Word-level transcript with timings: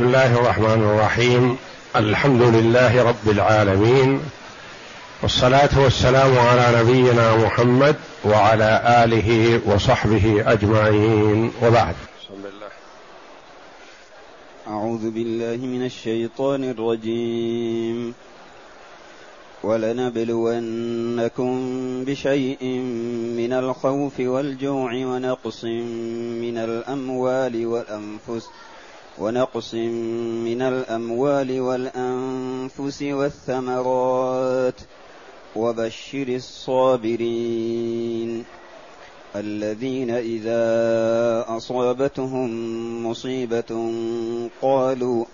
بسم 0.00 0.08
الله 0.08 0.40
الرحمن 0.40 0.82
الرحيم. 0.82 1.56
الحمد 1.96 2.42
لله 2.42 3.02
رب 3.02 3.30
العالمين. 3.30 4.20
والصلاة 5.22 5.68
والسلام 5.76 6.38
على 6.38 6.80
نبينا 6.80 7.36
محمد 7.36 7.96
وعلى 8.24 9.04
آله 9.04 9.60
وصحبه 9.66 10.52
أجمعين. 10.52 11.52
وبعد. 11.62 11.94
بسم 12.20 12.44
الله 12.44 12.68
أعوذ 14.68 15.10
بالله 15.10 15.66
من 15.66 15.84
الشيطان 15.84 16.64
الرجيم. 16.64 18.14
ولنبلونكم 19.62 21.50
بشيء 22.04 22.64
من 23.36 23.52
الخوف 23.52 24.20
والجوع 24.20 24.92
ونقص 24.92 25.64
من 26.44 26.58
الأموال 26.58 27.66
والأنفس. 27.66 28.48
ونقص 29.18 29.74
من 29.74 30.62
الأموال 30.62 31.60
والأنفس 31.60 33.02
والثمرات. 33.02 34.80
وبشر 35.56 36.28
الصابرين. 36.28 38.44
الذين 39.36 40.10
إذا 40.10 41.56
أصابتهم 41.56 42.50
مصيبة 43.06 43.92
قالوا 44.62 45.24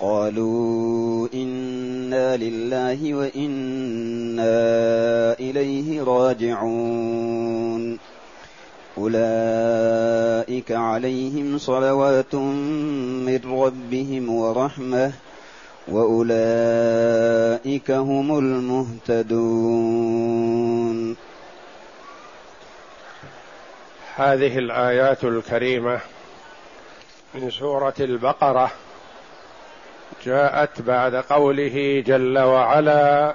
قالوا 0.00 1.28
إنا 1.34 2.36
لله 2.36 3.14
وإنا 3.14 4.52
إليه 5.40 6.02
راجعون. 6.02 7.98
أولئك 8.98 10.72
عليهم 10.72 11.58
صلوات 11.58 12.34
من 12.34 13.40
ربهم 13.44 14.34
ورحمة 14.34 15.12
وأولئك 15.88 16.30
هم 17.90 18.38
المهتدون. 18.38 20.16
هذه 24.16 24.58
الآيات 24.58 25.24
الكريمة 25.24 26.00
من 27.34 27.50
سورة 27.50 27.94
البقرة 28.00 28.70
جاءت 30.24 30.82
بعد 30.82 31.14
قوله 31.14 32.04
جل 32.06 32.38
وعلا 32.38 33.34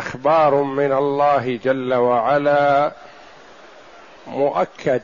إخبار 0.00 0.54
من 0.54 0.92
الله 0.92 1.58
جل 1.64 1.94
وعلا 1.94 2.92
مؤكد 4.26 5.02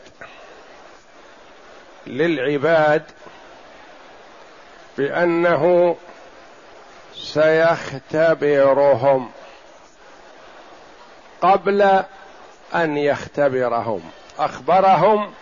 للعباد 2.06 3.02
بأنه 4.98 5.96
سيختبرهم 7.14 8.50
قبل 11.40 12.02
أن 12.74 12.96
يختبرهم. 12.96 14.00
أخبرهم 14.38 15.32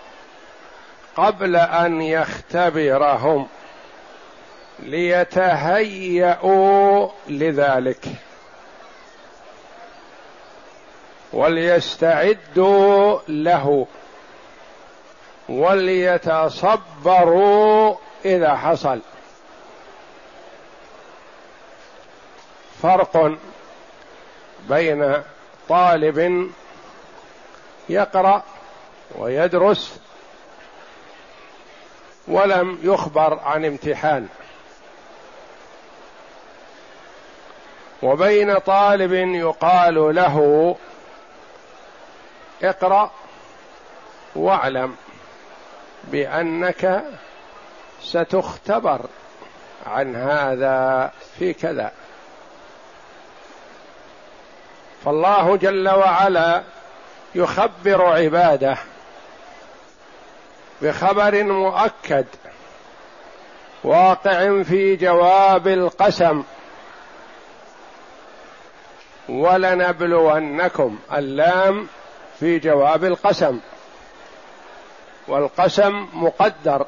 قبل 1.17 1.57
أن 1.57 2.03
يختبرهم 2.03 3.47
ليتهيأوا 4.79 6.29
لذلك. 7.29 8.09
وليستعدوا 11.35 13.19
له 13.29 13.87
وليتصبروا 15.49 16.75
إذا 18.25 18.55
حصل. 18.55 19.01
فرق 22.83 23.33
بين 24.69 25.23
طالب 25.69 26.51
يقرأ 27.89 28.43
ويدرس 29.19 30.01
ولم 32.29 32.79
يخبر 32.83 33.39
عن 33.39 33.65
امتحان. 33.65 34.29
وبين 38.03 38.59
طالب 38.59 39.13
يقال 39.13 40.15
له 40.15 40.77
اقرأ 42.65 43.11
واعلم 44.37 44.97
بأنك 46.05 47.05
ستختبر 48.03 49.01
عن 49.87 50.17
هذا 50.17 51.13
في 51.39 51.53
كذا. 51.53 51.93
فالله 55.05 55.57
جل 55.57 55.89
وعلا 55.89 56.63
يخبر 57.35 58.05
عباده 58.07 58.77
بخبر 60.83 61.43
مؤكد 61.43 62.27
واقع 63.85 64.63
في 64.63 64.97
جواب 64.97 65.69
القسم. 65.69 66.43
ولنبلونكم 69.29 70.99
اللام 71.13 71.89
في 72.41 72.59
جواب 72.59 73.05
القسم. 73.05 73.59
والقسم 75.29 76.09
مقدر. 76.13 76.87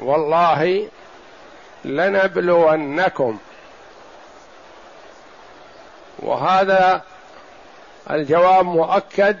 والله 0.00 0.88
لنبلونكم. 1.84 3.38
وهذا 6.18 7.02
الجواب 8.10 8.64
مؤكد 8.64 9.36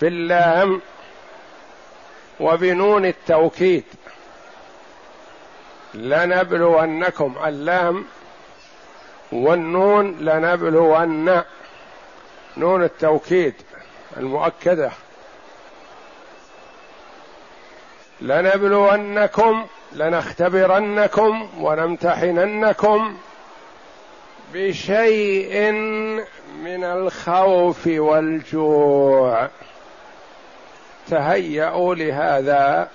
باللام 0.00 0.82
وبنون 2.40 3.06
التوكيد. 3.06 3.84
لنبلونكم. 5.94 7.34
اللام 7.46 8.04
والنون 9.32 10.16
لنبلون. 10.20 11.42
نون 12.56 12.82
التوكيد 12.82 13.54
المؤكدة. 14.16 14.90
لنبلونكم 18.20 19.66
لنختبرنكم 19.92 21.48
ونمتحننكم 21.60 23.16
بشيء 24.54 25.72
من 26.62 26.84
الخوف 26.84 27.86
والجوع. 27.86 29.48
تهيأوا 31.08 31.94
لهذا 31.94 32.88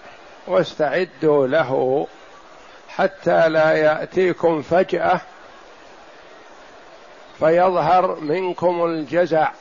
واستعدوا 0.47 1.47
له 1.47 2.07
حتى 2.89 3.49
لا 3.49 3.71
يأتيكم 3.71 4.61
فجأة 4.61 5.21
فيظهر 7.41 8.15
منكم 8.19 8.85
الجزع 8.85 9.51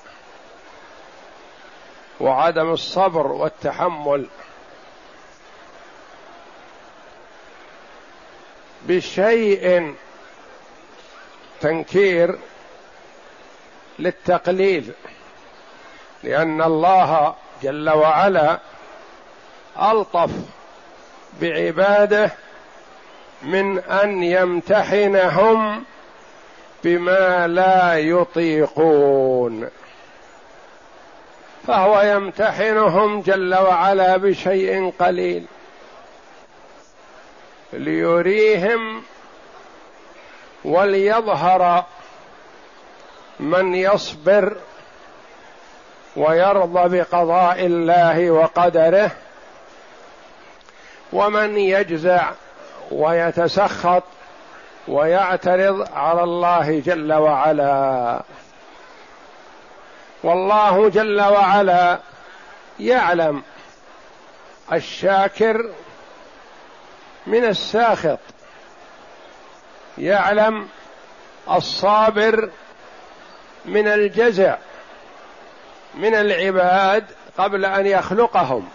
وعدم 2.21 2.73
الصبر 2.73 3.27
والتحمل 3.27 4.27
بشيء 8.83 9.95
تنكير 11.61 12.39
للتقليل 13.99 14.93
لأن 16.23 16.63
الله 16.63 17.35
جل 17.63 17.91
وعلا 17.91 18.59
ألطف 19.83 20.31
بعباده 21.41 22.31
من 23.43 23.79
أن 23.79 24.23
يمتحنهم 24.23 25.85
بما 26.85 27.47
لا 27.47 27.99
يطيقون. 27.99 29.69
فهو 31.67 32.01
يمتحنهم 32.01 33.21
جل 33.21 33.55
وعلا 33.55 34.17
بشيء 34.17 34.93
قليل. 34.99 35.47
ليريهم 37.73 39.03
وليظهر 40.65 41.85
من 43.41 43.75
يصبر 43.75 44.57
ويرضى 46.17 46.99
بقضاء 46.99 47.67
الله 47.67 48.31
وقدره 48.31 49.11
ومن 51.13 51.59
يجزع 51.59 52.31
ويتسخط 52.91 54.03
ويعترض 54.91 55.89
على 55.93 56.23
الله 56.23 56.81
جل 56.81 57.13
وعلا. 57.13 58.23
والله 60.23 60.89
جل 60.89 61.21
وعلا 61.21 61.99
يعلم 62.81 63.43
الشاكر 64.73 65.71
من 67.27 67.45
الساخط 67.45 68.19
يعلم 69.99 70.69
الصابر 71.51 72.51
من 73.65 73.89
الجزع 73.89 74.57
من 75.95 76.15
العباد 76.15 77.05
قبل 77.39 77.65
أن 77.65 77.87
يخلقهم. 77.87 78.69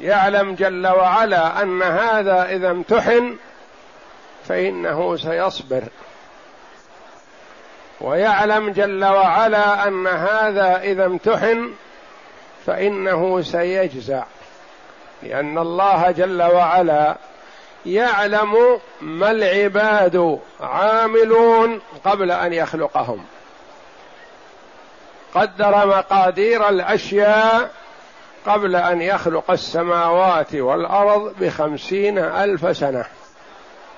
يعلم 0.00 0.54
جل 0.54 0.86
وعلا 0.86 1.62
أن 1.62 1.82
هذا 1.82 2.44
إذا 2.44 2.70
امتحن 2.70 3.36
فإنه 4.48 5.16
سيصبر. 5.16 5.82
ويعلم 8.00 8.70
جل 8.70 9.04
وعلا 9.04 9.88
أن 9.88 10.06
هذا 10.06 10.80
إذا 10.82 11.06
امتحن 11.06 11.72
فإنه 12.66 13.42
سيجزع. 13.42 14.24
لأن 15.22 15.58
الله 15.58 16.10
جل 16.10 16.42
وعلا 16.42 17.16
يعلم 17.86 18.80
ما 19.00 19.30
العباد 19.30 20.38
عاملون 20.60 21.80
قبل 22.04 22.30
أن 22.30 22.52
يخلقهم. 22.52 23.24
قدر 25.34 25.86
مقادير 25.86 26.68
الأشياء 26.68 27.70
قبل 28.46 28.76
أن 28.76 29.02
يخلق 29.02 29.50
السماوات 29.50 30.54
والأرض 30.54 31.34
بخمسين 31.40 32.18
ألف 32.18 32.76
سنة. 32.76 33.04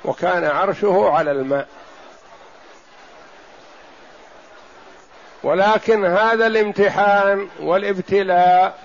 وكان 0.04 0.44
عرشه 0.44 1.10
على 1.10 1.30
الماء. 1.30 1.66
ولكن 5.42 6.04
هذا 6.04 6.46
الامتحان 6.46 7.48
والابتلاء 7.60 8.78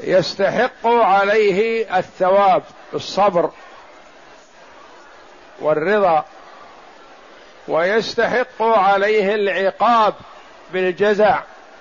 يستحق 0.00 0.86
عليه 0.86 1.88
الثواب 1.98 2.62
بالصبر 2.92 3.50
والرضا 5.60 6.24
ويستحق 7.68 8.62
عليه 8.62 9.34
العقاب 9.34 10.14
بالجزع 10.72 11.40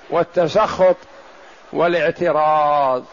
والتسخط 0.10 0.96
والاعتراض. 1.74 3.04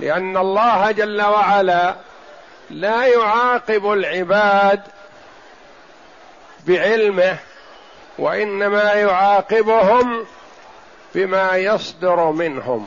لأن 0.00 0.36
الله 0.36 0.90
جل 0.90 1.22
وعلا 1.22 1.94
لا 2.70 3.06
يعاقب 3.06 3.92
العباد 3.92 4.80
بعلمه 6.66 7.36
وإنما 8.18 8.92
يعاقبهم 8.92 10.26
بما 11.14 11.56
يصدر 11.56 12.30
منهم. 12.30 12.86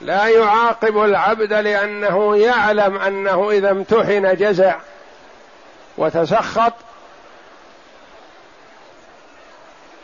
لا 0.00 0.26
يعاقب 0.26 0.98
العبد 0.98 1.52
لأنه 1.52 2.36
يعلم 2.36 2.98
أنه 2.98 3.50
إذا 3.50 3.70
امتحن 3.70 4.34
جزع 4.36 4.76
وتسخط 5.98 6.72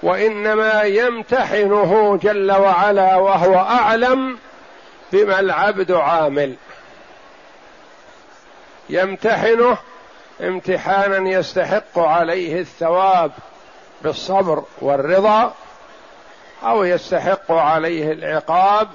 وإنما 0.02 0.82
يمتحنه 0.82 2.18
جل 2.22 2.52
وعلا 2.52 3.16
وهو 3.16 3.54
أعلم 3.54 4.38
بما 5.12 5.40
العبد 5.40 5.92
عامل. 5.92 6.54
يمتحنه 8.90 9.78
امتحانا 10.40 11.30
يستحق 11.30 11.98
عليه 11.98 12.60
الثواب 12.60 13.32
بالصبر 14.02 14.64
والرضا 14.80 15.54
أو 16.62 16.84
يستحق 16.84 17.52
عليه 17.52 18.12
العقاب 18.12 18.88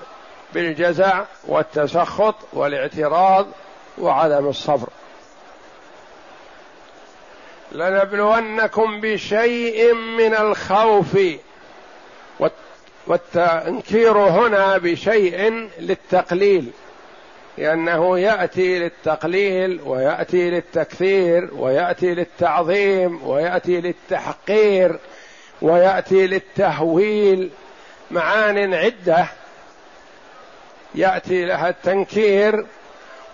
بالجزع 0.54 1.24
والتسخط 1.48 2.36
والاعتراض 2.54 3.48
وعدم 3.98 4.48
الصبر. 4.48 4.90
لنبلونكم 7.72 9.02
بشيء 9.02 9.94
من 9.94 10.36
الخوف 10.36 11.18
والتنكير 13.08 14.18
هنا 14.18 14.78
بشيء 14.78 15.70
للتقليل. 15.80 16.72
لأنه 17.58 18.20
يأتي 18.20 18.80
للتقليل 18.80 19.82
ويأتي 19.86 20.50
للتكثير 20.50 21.50
ويأتي 21.54 22.14
للتعظيم 22.14 23.28
ويأتي 23.28 23.82
للتحقير 23.82 25.00
ويأتي 25.62 26.28
للتهويل. 26.28 27.50
معان 28.12 28.74
عدة 28.74 29.28
يأتي 30.96 31.46
لها 31.46 31.70
التنكير 31.70 32.66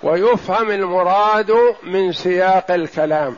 ويفهم 0.03 0.71
المراد 0.71 1.51
من 1.83 2.13
سياق 2.13 2.71
الكلام. 2.71 3.37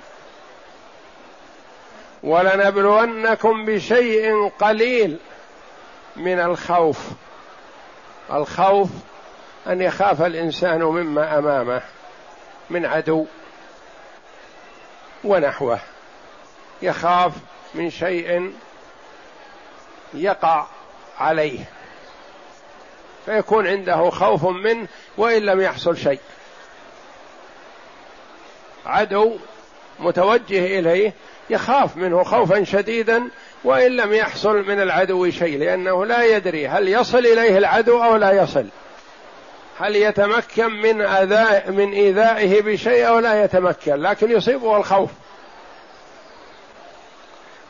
ولنبلونكم 2.23 3.65
بشيء 3.65 4.49
قليل 4.59 5.17
من 6.15 6.39
الخوف. 6.39 6.99
الخوف 8.33 8.89
أن 9.67 9.81
يخاف 9.81 10.21
الإنسان 10.21 10.83
مما 10.83 11.37
أمامه 11.37 11.81
من 12.69 12.85
عدو 12.85 13.25
ونحوه. 15.23 15.79
يخاف 16.81 17.31
من 17.73 17.89
شيء 17.89 18.53
يقع 20.13 20.65
عليه. 21.19 21.59
فيكون 23.25 23.67
عنده 23.67 24.09
خوف 24.09 24.45
منه 24.45 24.87
وإن 25.17 25.41
لم 25.41 25.61
يحصل 25.61 25.97
شيء. 25.97 26.19
عدو 28.85 29.37
متوجه 29.99 30.79
إليه 30.79 31.13
يخاف 31.49 31.97
منه 31.97 32.23
خوفا 32.23 32.63
شديدا 32.63 33.29
وإن 33.63 33.91
لم 33.91 34.13
يحصل 34.13 34.55
من 34.55 34.81
العدو 34.81 35.29
شيء 35.29 35.57
لأنه 35.57 36.05
لا 36.05 36.23
يدري 36.23 36.67
هل 36.67 36.87
يصل 36.87 37.19
إليه 37.19 37.57
العدو 37.57 38.03
أو 38.03 38.15
لا 38.15 38.31
يصل. 38.31 38.65
هل 39.79 39.95
يتمكن 39.95 40.71
من 40.71 41.01
أذاء 41.01 41.71
من 41.71 41.93
إيذائه 41.93 42.61
بشيء 42.61 43.07
أو 43.07 43.19
لا 43.19 43.43
يتمكن؟ 43.43 43.95
لكن 43.95 44.31
يصيبه 44.31 44.77
الخوف 44.77 45.09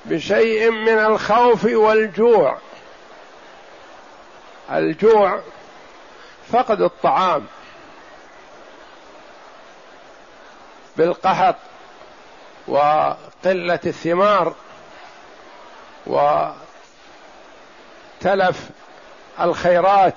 بشيء 0.06 0.72
من 0.72 1.00
الخوف 1.00 1.66
والجوع. 1.66 2.58
الجوع 4.72 5.42
فقد 6.52 6.82
الطعام. 6.82 7.46
بالقحط 10.98 11.56
وقلة 12.68 13.80
الثمار 13.86 14.56
وتلف 16.06 16.56
الخيرات 19.40 20.16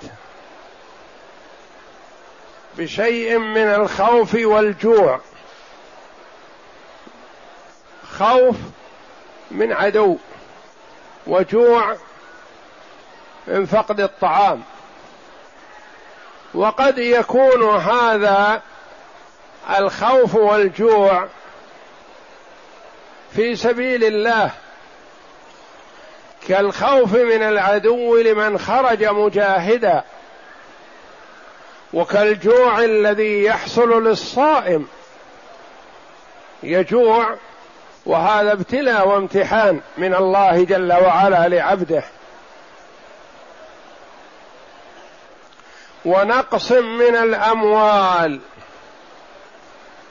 بشيء 2.77 3.37
من 3.37 3.67
الخوف 3.73 4.35
والجوع. 4.35 5.19
خوف 8.11 8.55
من 9.51 9.73
عدو 9.73 10.17
وجوع 11.27 11.95
من 13.47 13.65
فقد 13.65 13.99
الطعام. 13.99 14.63
وقد 16.53 16.97
يكون 16.97 17.77
هذا 17.77 18.61
الخوف 19.79 20.35
والجوع 20.35 21.27
في 23.35 23.55
سبيل 23.55 24.03
الله. 24.03 24.51
كالخوف 26.47 27.13
من 27.13 27.43
العدو 27.43 28.17
لمن 28.17 28.57
خرج 28.57 29.03
مجاهدا. 29.03 30.03
وكالجوع 31.93 32.79
الذي 32.79 33.43
يحصل 33.43 34.03
للصائم. 34.07 34.87
يجوع 36.63 37.35
وهذا 38.05 38.51
ابتلاء 38.51 39.07
وامتحان 39.07 39.81
من 39.97 40.15
الله 40.15 40.63
جل 40.63 40.93
وعلا 40.93 41.47
لعبده. 41.47 42.03
ونقص 46.05 46.71
من 46.71 47.15
الأموال. 47.15 48.39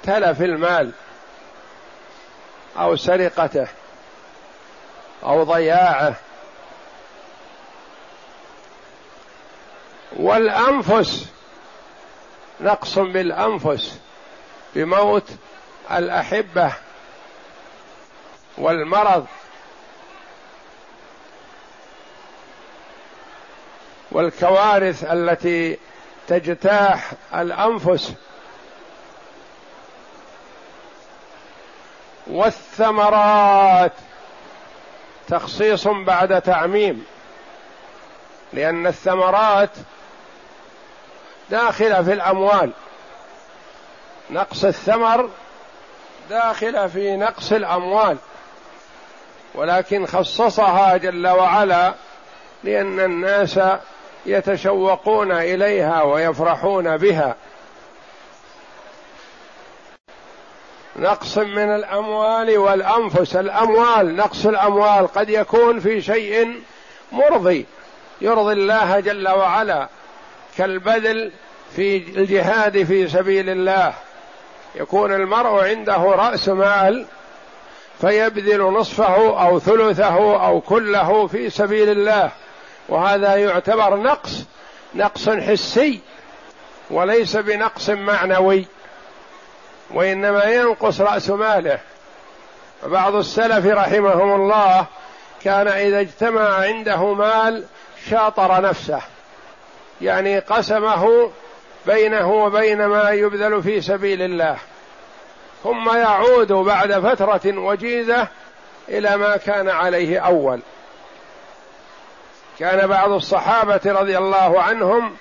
تلف 0.02 0.42
المال. 0.42 0.92
أو 2.78 2.97
سرقته. 2.97 3.66
أو 5.25 5.42
ضياعه. 5.45 6.14
والأنفس. 10.16 11.35
نقص 12.60 12.98
بالانفس 12.98 13.98
بموت 14.75 15.30
الأحبة 15.92 16.72
والمرض. 18.58 19.26
والكوارث 24.12 25.04
التي 25.04 25.78
تجتاح 26.28 27.12
الأنفس. 27.34 28.12
والثمرات. 32.26 33.92
تخصيص 35.28 35.88
بعد 35.88 36.42
تعميم. 36.42 37.06
لأن 38.52 38.86
الثمرات 38.86 39.70
داخله 41.50 42.02
في 42.02 42.12
الأموال. 42.12 42.70
نقص 44.30 44.64
الثمر 44.64 45.30
داخله 46.30 46.86
في 46.86 47.16
نقص 47.16 47.52
الأموال. 47.52 48.16
ولكن 49.54 50.06
خصصها 50.06 50.96
جل 50.96 51.28
وعلا 51.28 51.94
لأن 52.64 53.00
الناس 53.00 53.60
يتشوقون 54.26 55.32
إليها 55.32 56.02
ويفرحون 56.02 56.96
بها. 56.96 57.34
نقص 60.96 61.38
من 61.38 61.74
الأموال 61.74 62.58
والأنفس. 62.58 63.36
الأموال 63.36 64.16
نقص 64.16 64.46
الأموال 64.46 65.06
قد 65.12 65.30
يكون 65.30 65.80
في 65.80 66.02
شيء 66.02 66.62
مرضي. 67.12 67.66
يرضي 68.20 68.52
الله 68.52 69.00
جل 69.00 69.28
وعلا. 69.28 69.88
كالبذل 70.58 71.32
في 71.76 71.96
الجهاد 71.96 72.82
في 72.82 73.08
سبيل 73.08 73.50
الله. 73.50 73.94
يكون 74.75 75.12
المرء 75.12 75.64
عنده 75.64 75.96
رأس 75.96 76.48
مال 76.48 77.06
فيبذل 78.00 78.60
نصفه 78.60 79.46
أو 79.46 79.58
ثلثه 79.58 80.46
أو 80.46 80.60
كله 80.60 81.26
في 81.26 81.50
سبيل 81.50 81.88
الله. 81.88 82.30
وهذا 82.88 83.36
يعتبر 83.36 83.96
نقص 83.96 84.44
نقص 84.94 85.28
حسي 85.28 86.00
وليس 86.90 87.36
بنقص 87.36 87.90
معنوي 87.90 88.66
وإنما 89.90 90.44
ينقص 90.44 91.00
رأس 91.00 91.30
ماله. 91.30 91.78
بعض 92.86 93.14
السلف 93.14 93.66
رحمهم 93.66 94.34
الله 94.34 94.86
كان 95.44 95.68
إذا 95.68 96.00
اجتمع 96.00 96.54
عنده 96.54 97.14
مال 97.14 97.64
شاطر 98.10 98.60
نفسه. 98.60 99.00
يعني 100.00 100.38
قسمه 100.38 101.30
بينه 101.86 102.32
وبين 102.32 102.86
ما 102.86 103.10
يبذل 103.10 103.62
في 103.62 103.80
سبيل 103.80 104.22
الله 104.22 104.56
ثم 105.64 105.96
يعود 105.96 106.52
بعد 106.52 106.92
فترة 106.92 107.58
وجيزة 107.58 108.28
إلى 108.88 109.16
ما 109.16 109.36
كان 109.36 109.68
عليه 109.68 110.18
أول. 110.18 110.60
كان 112.58 112.86
بعض 112.86 113.10
الصحابة 113.10 113.80
رضي 113.86 114.18
الله 114.18 114.62
عنهم 114.62 115.16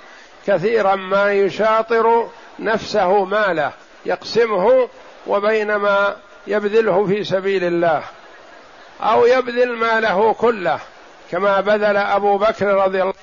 كثيرا 0.48 0.96
ما 0.96 1.34
يشاطر 1.34 2.30
نفسه 2.60 3.26
ماله 3.26 3.72
يقسمه 4.06 4.90
وبينما 5.28 6.16
يبذله 6.48 7.06
في 7.06 7.24
سبيل 7.24 7.64
الله 7.64 8.04
أو 9.02 9.26
يبذل 9.26 9.76
ماله 9.76 10.34
كله 10.34 10.80
كما 11.32 11.62
بذل 11.62 11.98
أبو 11.98 12.38
بكر 12.38 12.68
رضي 12.68 13.02
الله 13.02 13.14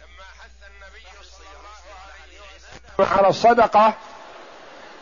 لما 0.00 0.24
حث 0.40 0.70
النبي 0.70 1.06
صلى 1.22 1.46
الله 1.58 1.84
عليه 2.04 2.38
وسلم 2.40 2.83
على 2.98 3.28
الصدقة 3.28 3.94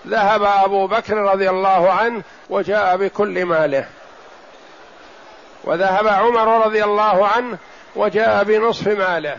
ذهب 0.06 0.42
أبو 0.42 0.86
بكر 0.86 1.16
رضي 1.16 1.50
الله 1.50 1.90
عنه 1.90 2.22
وجاء 2.50 2.96
بكل 2.96 3.44
ماله. 3.44 3.86
وذهب 5.64 6.08
عمر 6.08 6.64
رضي 6.66 6.84
الله 6.84 7.28
عنه 7.28 7.58
وجاء 7.96 8.44
بنصف 8.44 8.88
ماله. 8.88 9.36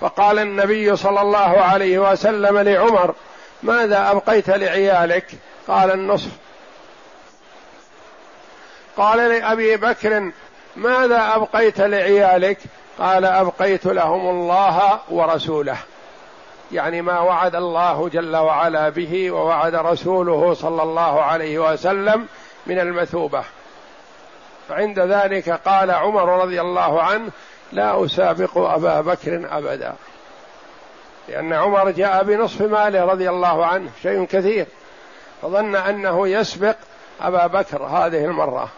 فقال 0.00 0.38
النبي 0.38 0.96
صلى 0.96 1.20
الله 1.20 1.60
عليه 1.60 1.98
وسلم 1.98 2.58
لعمر 2.58 3.14
ماذا 3.62 4.10
أبقيت 4.10 4.50
لعيالك؟ 4.50 5.26
قال 5.68 5.90
النصف. 5.90 6.30
قال 8.96 9.18
لأبي 9.18 9.76
بكر 9.76 10.30
ماذا 10.76 11.32
أبقيت 11.34 11.80
لعيالك؟ 11.80 12.58
قال 12.98 13.24
أبقيت 13.24 13.86
لهم 13.86 14.28
الله 14.30 15.00
ورسوله. 15.08 15.76
يعني 16.72 17.02
ما 17.02 17.20
وعد 17.20 17.54
الله 17.54 18.08
جل 18.08 18.36
وعلا 18.36 18.88
به 18.88 19.30
ووعد 19.30 19.74
رسوله 19.74 20.54
صلى 20.54 20.82
الله 20.82 21.22
عليه 21.22 21.58
وسلم 21.58 22.26
من 22.66 22.78
المثوبة. 22.78 23.44
فعند 24.68 24.98
ذلك 24.98 25.50
قال 25.50 25.90
عمر 25.90 26.42
رضي 26.42 26.60
الله 26.60 27.02
عنه 27.02 27.30
لا 27.72 28.04
أسابق 28.04 28.58
أبا 28.58 29.00
بكر 29.00 29.48
أبدا. 29.50 29.94
لأن 31.28 31.52
عمر 31.52 31.90
جاء 31.90 32.24
بنصف 32.24 32.60
ماله 32.62 33.04
رضي 33.04 33.30
الله 33.30 33.66
عنه 33.66 33.90
شيء 34.02 34.24
كثير. 34.24 34.66
فظن 35.42 35.76
أنه 35.76 36.28
يسبق 36.28 36.76
أبا 37.20 37.46
بكر 37.46 37.82
هذه 37.82 38.24
المرة. 38.24 38.68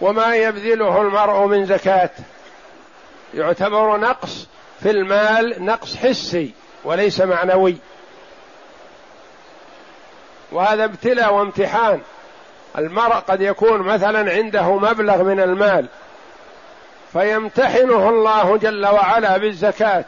وما 0.00 0.36
يبذله 0.36 1.00
المرء 1.00 1.46
من 1.46 1.66
زكاة. 1.66 2.10
يعتبر 3.34 3.96
نقص 3.96 4.46
في 4.82 4.90
المال 4.90 5.64
نقص 5.64 5.96
حسي 5.96 6.54
وليس 6.84 7.20
معنوي. 7.20 7.76
وهذا 10.52 10.84
ابتلاء 10.84 11.34
وامتحان. 11.34 12.00
المرء 12.78 13.14
قد 13.14 13.40
يكون 13.40 13.80
مثلا 13.80 14.32
عنده 14.32 14.76
مبلغ 14.76 15.22
من 15.22 15.40
المال 15.40 15.86
فيمتحنه 17.12 18.08
الله 18.08 18.56
جل 18.56 18.86
وعلا 18.86 19.36
بالزكاة. 19.36 20.04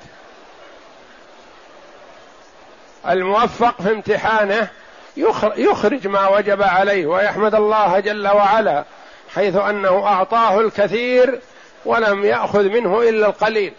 الموفق 3.08 3.82
في 3.82 3.90
امتحانه 3.90 4.68
يخرج 5.56 6.06
ما 6.06 6.28
وجب 6.28 6.62
عليه 6.62 7.06
ويحمد 7.06 7.54
الله 7.54 8.00
جل 8.00 8.28
وعلا 8.28 8.84
حيث 9.34 9.56
أنه 9.56 10.06
أعطاه 10.06 10.60
الكثير 10.60 11.40
ولم 11.84 12.24
يأخذ 12.24 12.68
منه 12.68 13.02
إلا 13.02 13.26
القليل. 13.26 13.72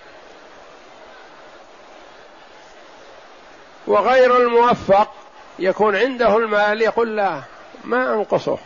وغير 3.88 4.38
الموفق 4.38 5.12
يكون 5.60 5.96
عنده 5.96 6.38
المال 6.38 6.82
يقول 6.82 7.18
لا 7.18 7.42
ما 7.84 8.14
أنقصه. 8.14 8.58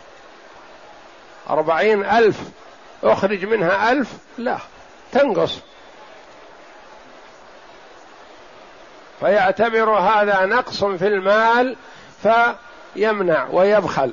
أربعين 1.50 2.04
ألف 2.04 2.40
أخرج 3.04 3.44
منها 3.44 3.92
ألف 3.92 4.08
لا 4.38 4.58
تنقص. 5.12 5.58
فيعتبر 9.20 9.90
هذا 9.90 10.46
نقص 10.46 10.84
في 10.84 11.06
المال 11.06 11.76
فيمنع 12.22 13.46
ويبخل. 13.50 14.12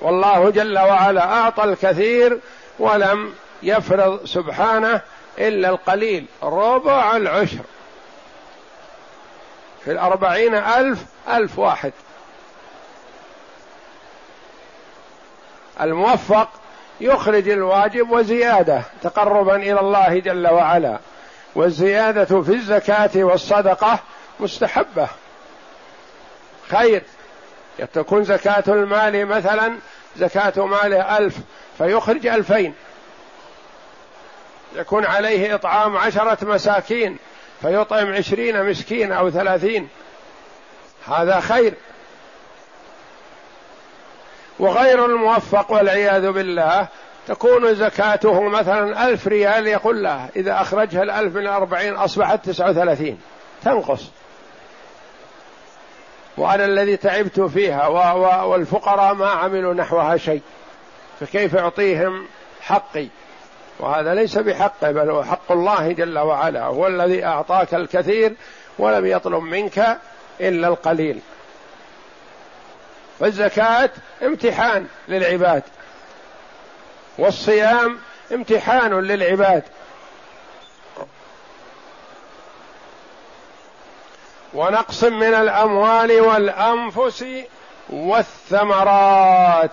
والله 0.00 0.50
جل 0.50 0.78
وعلا 0.78 1.32
أعطى 1.32 1.64
الكثير 1.64 2.40
ولم 2.78 3.34
يفرض 3.62 4.24
سبحانه 4.24 5.00
إلا 5.38 5.68
القليل 5.68 6.26
ربع 6.42 7.16
العشر. 7.16 7.64
في 9.84 9.92
الأربعين 9.92 10.54
ألف 10.54 11.04
ألف 11.28 11.58
واحد. 11.58 11.92
الموفق 15.80 16.48
يخرج 17.00 17.48
الواجب 17.48 18.10
وزيادة 18.10 18.82
تقربا 19.02 19.56
إلى 19.56 19.80
الله 19.80 20.18
جل 20.18 20.48
وعلا. 20.48 20.98
والزيادة 21.54 22.42
في 22.42 22.54
الزكاة 22.54 23.10
والصدقة 23.14 23.98
مستحبة. 24.40 25.08
خير 26.70 27.02
تكون 27.94 28.24
زكاة 28.24 28.64
المال 28.68 29.26
مثلا 29.26 29.78
زكاة 30.16 30.66
ماله 30.66 31.18
ألف 31.18 31.36
فيخرج 31.78 32.26
ألفين. 32.26 32.74
يكون 34.74 35.04
عليه 35.04 35.54
إطعام 35.54 35.96
عشرة 35.96 36.38
مساكين 36.42 37.16
فيطعم 37.62 38.12
عشرين 38.12 38.64
مسكين 38.64 39.12
أو 39.12 39.30
ثلاثين. 39.30 39.88
هذا 41.06 41.40
خير. 41.40 41.74
وغير 44.58 45.06
الموفق 45.06 45.72
والعياذ 45.72 46.30
بالله 46.30 46.88
تكون 47.26 47.74
زكاته 47.74 48.42
مثلا 48.42 49.08
ألف 49.08 49.26
ريال 49.26 49.66
يقول 49.66 50.02
له 50.02 50.28
إذا 50.36 50.60
أخرجها 50.60 51.02
الألف 51.02 51.34
من 51.34 51.42
الأربعين 51.42 51.94
أصبحت 51.94 52.44
تسعة 52.44 52.70
وثلاثين. 52.70 53.20
تنقص. 53.64 54.10
وأنا 56.36 56.64
الذي 56.64 56.96
تعبت 56.96 57.40
فيها 57.40 57.86
والفقراء 58.44 59.14
ما 59.14 59.28
عملوا 59.28 59.74
نحوها 59.74 60.16
شيء 60.16 60.42
فكيف 61.20 61.56
أعطيهم 61.56 62.26
حقي؟ 62.60 63.08
وهذا 63.80 64.14
ليس 64.14 64.38
بحقه 64.38 64.92
بل 64.92 65.10
هو 65.10 65.24
حق 65.24 65.52
الله 65.52 65.92
جل 65.92 66.18
وعلا 66.18 66.64
هو 66.64 66.86
الذي 66.86 67.24
أعطاك 67.24 67.74
الكثير 67.74 68.34
ولم 68.78 69.06
يطلب 69.06 69.42
منك 69.42 69.98
إلا 70.40 70.68
القليل. 70.68 71.20
فالزكاة 73.20 73.90
امتحان 74.22 74.86
للعباد 75.08 75.62
والصيام 77.18 77.98
امتحان 78.32 79.00
للعباد. 79.00 79.62
ونقص 84.54 85.04
من 85.04 85.34
الأموال 85.34 86.20
والأنفس 86.20 87.24
والثمرات. 87.90 89.70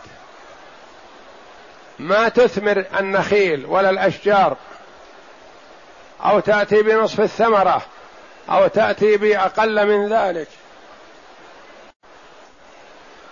ما 1.99 2.29
تثمر 2.29 2.85
النخيل 2.99 3.65
ولا 3.65 3.89
الأشجار 3.89 4.57
أو 6.25 6.39
تأتي 6.39 6.81
بنصف 6.81 7.21
الثمرة 7.21 7.81
أو 8.49 8.67
تأتي 8.67 9.17
بأقل 9.17 9.87
من 9.87 10.13
ذلك. 10.13 10.47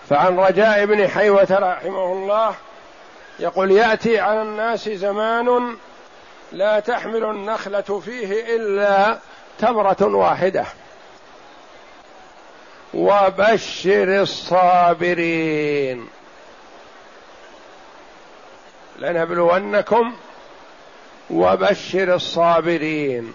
فعن 0.09 0.39
رجاء 0.39 0.85
بن 0.85 1.07
حيوة 1.07 1.47
رحمه 1.51 2.13
الله 2.13 2.55
يقول 3.39 3.71
يأتي 3.71 4.19
على 4.19 4.41
الناس 4.41 4.89
زمان 4.89 5.77
لا 6.51 6.79
تحمل 6.79 7.23
النخلة 7.23 8.01
فيه 8.05 8.55
إلا 8.55 9.17
تمرة 9.59 9.97
واحدة. 10.01 10.65
وبشر 12.93 14.21
الصابرين. 14.21 16.07
لنبلونكم 18.99 20.15
وبشر 21.29 22.15
الصابرين. 22.15 23.33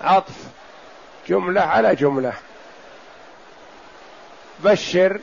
عطف. 0.00 0.34
جملة 1.28 1.60
على 1.60 1.94
جملة. 1.94 2.32
بشر 4.58 5.20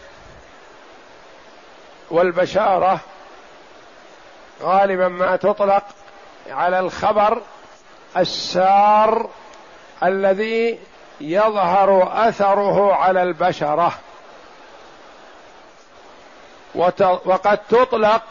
والبشارة 2.11 2.99
غالبا 4.61 5.07
ما 5.07 5.35
تطلق 5.35 5.83
على 6.49 6.79
الخبر 6.79 7.41
السار 8.17 9.29
الذي 10.03 10.79
يظهر 11.21 12.11
أثره 12.29 12.93
على 12.93 13.23
البشرة. 13.23 13.93
وقد 16.75 17.57
تطلق 17.69 18.21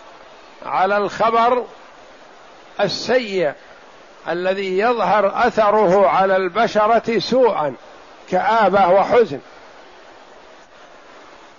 على 0.66 0.96
الخبر 0.96 1.64
السيء 2.80 3.52
الذي 4.28 4.78
يظهر 4.78 5.46
أثره 5.46 6.08
على 6.08 6.36
البشرة 6.36 7.18
سوءا 7.18 7.74
كآبة 8.30 8.88
وحزن. 8.88 9.40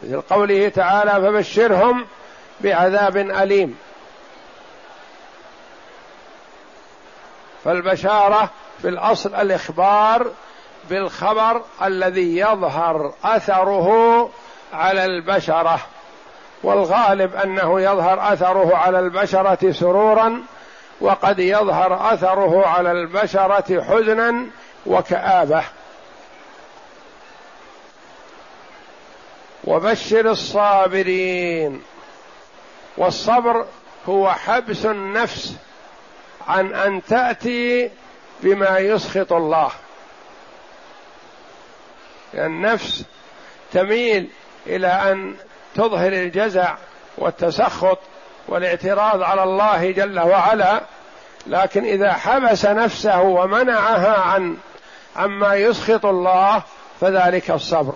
مثل 0.04 0.22
قوله 0.22 0.70
تعالى 0.70 1.12
فبشرهم 1.12 2.06
بعذاب 2.62 3.18
أليم. 3.18 3.78
فالبشارة 7.64 8.50
في 8.82 8.90
الأصل 8.90 9.36
الإخبار 9.36 10.32
بالخبر 10.90 11.62
الذي 11.84 12.38
يظهر 12.38 13.14
أثره 13.24 14.30
على 14.74 15.06
البشرة. 15.06 15.80
والغالب 16.64 17.36
أنه 17.36 17.82
يظهر 17.82 18.34
أثره 18.34 18.76
على 18.78 19.00
البشرة 19.00 19.72
سرورا 19.72 20.44
وقد 21.02 21.40
يظهر 21.40 22.14
أثره 22.14 22.68
على 22.68 22.92
البشرة 22.92 23.84
حزنا 23.84 24.46
وكآبة. 24.86 25.64
وبشر 29.64 30.32
الصابرين. 30.32 31.82
والصبر 32.98 33.66
هو 34.10 34.32
حبس 34.32 34.86
النفس 34.86 35.56
عن 36.48 36.74
أن 36.74 37.02
تأتي 37.04 37.92
بما 38.44 38.78
يسخط 38.80 39.34
الله. 39.34 39.72
النفس 42.34 43.04
تميل 43.74 44.30
إلى 44.68 44.88
أن 44.88 45.36
تظهر 45.76 46.14
الجزع 46.14 46.76
والتسخط 47.18 48.00
والاعتراض 48.48 49.22
على 49.22 49.44
الله 49.44 49.92
جل 49.92 50.20
وعلا 50.20 50.82
لكن 51.48 51.86
إذا 51.86 52.14
حبس 52.14 52.66
نفسه 52.66 53.22
ومنعها 53.22 54.20
عن 54.20 54.58
عما 55.16 55.56
يسخط 55.56 56.06
الله 56.06 56.64
فذلك 57.02 57.52
الصبر. 57.52 57.94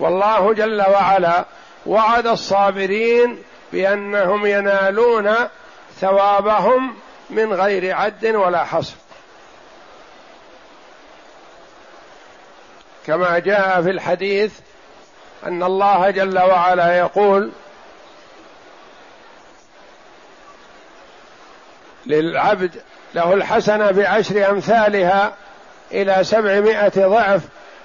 والله 0.00 0.54
جل 0.54 0.82
وعلا 0.82 1.44
وعد 1.86 2.26
الصابرين 2.26 3.42
بأنهم 3.72 4.46
ينالون 4.46 5.34
ثوابهم 6.00 6.96
من 7.30 7.52
غير 7.52 7.96
عد 7.96 8.26
ولا 8.26 8.64
حصر. 8.64 9.05
كما 13.06 13.38
جاء 13.38 13.82
في 13.82 13.90
الحديث 13.90 14.52
أن 15.46 15.62
الله 15.62 16.10
جل 16.10 16.38
وعلا 16.38 16.98
يقول 16.98 17.50
للعبد 22.06 22.70
له 23.14 23.34
الحسنة 23.34 23.90
بعشر 23.90 24.50
أمثالها 24.50 25.32
إلى 25.92 26.24
سبعمائة 26.24 27.06
ضعف 27.06 27.42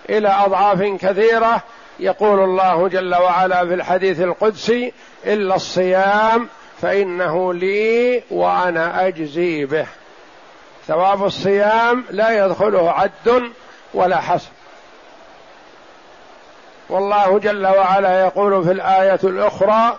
إلى 0.10 0.28
أضعاف 0.28 0.82
كثيرة 0.82 1.64
يقول 2.00 2.40
الله 2.40 2.88
جل 2.88 3.16
وعلا 3.16 3.68
في 3.68 3.74
الحديث 3.74 4.22
القدسي 4.22 4.94
إلا 5.26 5.56
الصيام 5.56 6.48
فإنه 6.82 7.54
لي 7.54 8.24
وأنا 8.32 9.08
أجزي 9.08 9.66
به. 9.66 9.86
ثواب 10.88 11.26
الصيام 11.26 12.06
لا 12.10 12.46
يدخله 12.46 12.92
عد 12.92 13.52
ولا 13.94 14.22
حصر. 14.22 14.50
والله 16.92 17.40
جل 17.40 17.68
وعلا 17.68 18.22
يقول 18.22 18.64
في 18.64 18.72
الآية 18.72 19.20
الأخرى 19.24 19.98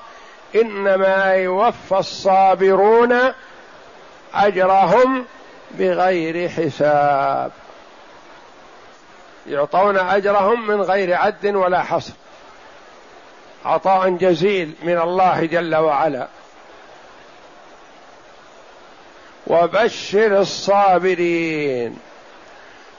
إنما 0.54 1.34
يوفى 1.34 1.98
الصابرون 1.98 3.18
أجرهم 4.34 5.24
بغير 5.70 6.48
حساب. 6.48 7.50
يعطون 9.46 9.98
أجرهم 9.98 10.66
من 10.66 10.80
غير 10.82 11.14
عد 11.14 11.46
ولا 11.46 11.82
حصر. 11.82 12.12
عطاء 13.64 14.10
جزيل 14.10 14.74
من 14.82 14.98
الله 14.98 15.44
جل 15.44 15.74
وعلا. 15.76 16.28
وبشر 19.46 20.40
الصابرين. 20.40 21.98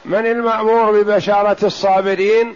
من 0.05 0.25
المأمور 0.25 1.01
ببشارة 1.01 1.57
الصابرين؟ 1.63 2.55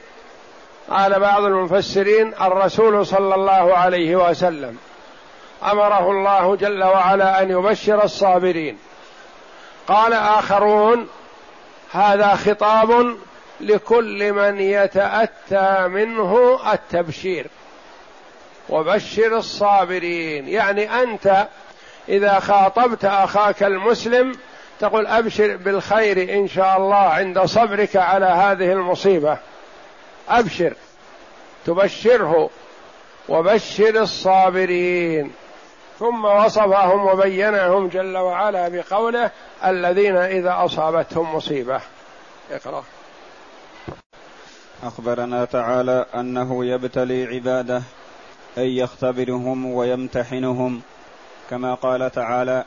قال 0.89 1.19
بعض 1.19 1.43
المفسرين 1.43 2.33
الرسول 2.41 3.05
صلى 3.05 3.35
الله 3.35 3.77
عليه 3.77 4.29
وسلم 4.29 4.77
أمره 5.63 6.11
الله 6.11 6.55
جل 6.55 6.83
وعلا 6.83 7.41
أن 7.41 7.49
يبشر 7.49 8.03
الصابرين. 8.03 8.77
قال 9.87 10.13
آخرون 10.13 11.07
هذا 11.91 12.35
خطاب 12.35 13.17
لكل 13.61 14.33
من 14.33 14.59
يتأتى 14.59 15.87
منه 15.87 16.59
التبشير. 16.73 17.47
وبشر 18.69 19.37
الصابرين 19.37 20.47
يعني 20.47 21.03
أنت 21.03 21.47
إذا 22.09 22.39
خاطبت 22.39 23.05
أخاك 23.05 23.63
المسلم 23.63 24.31
تقول 24.79 25.07
أبشر 25.07 25.57
بالخير 25.57 26.33
إن 26.39 26.47
شاء 26.47 26.77
الله 26.77 26.95
عند 26.95 27.39
صبرك 27.39 27.95
على 27.95 28.25
هذه 28.25 28.71
المصيبة. 28.71 29.37
أبشر. 30.29 30.73
تبشره 31.65 32.49
وبشر 33.29 34.01
الصابرين. 34.01 35.31
ثم 35.99 36.25
وصفهم 36.25 37.05
وبينهم 37.07 37.87
جل 37.87 38.17
وعلا 38.17 38.69
بقوله 38.69 39.31
الذين 39.65 40.15
إذا 40.15 40.65
أصابتهم 40.65 41.35
مصيبة. 41.35 41.81
اقرأ. 42.51 42.83
أخبرنا 44.83 45.45
تعالى 45.45 46.05
أنه 46.15 46.65
يبتلي 46.65 47.25
عباده 47.25 47.81
أي 48.57 48.77
يختبرهم 48.77 49.65
ويمتحنهم. 49.65 50.81
كما 51.49 51.73
قال 51.73 52.11
تعالى 52.11 52.63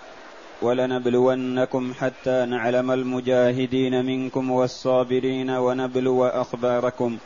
ولنبلونكم 0.63 1.95
حتى 2.01 2.45
نعلم 2.49 2.91
المجاهدين 2.91 4.07
منكم 4.07 4.51
والصابرين 4.51 5.51
ونبلو 5.51 6.27
أخباركم. 6.27 7.19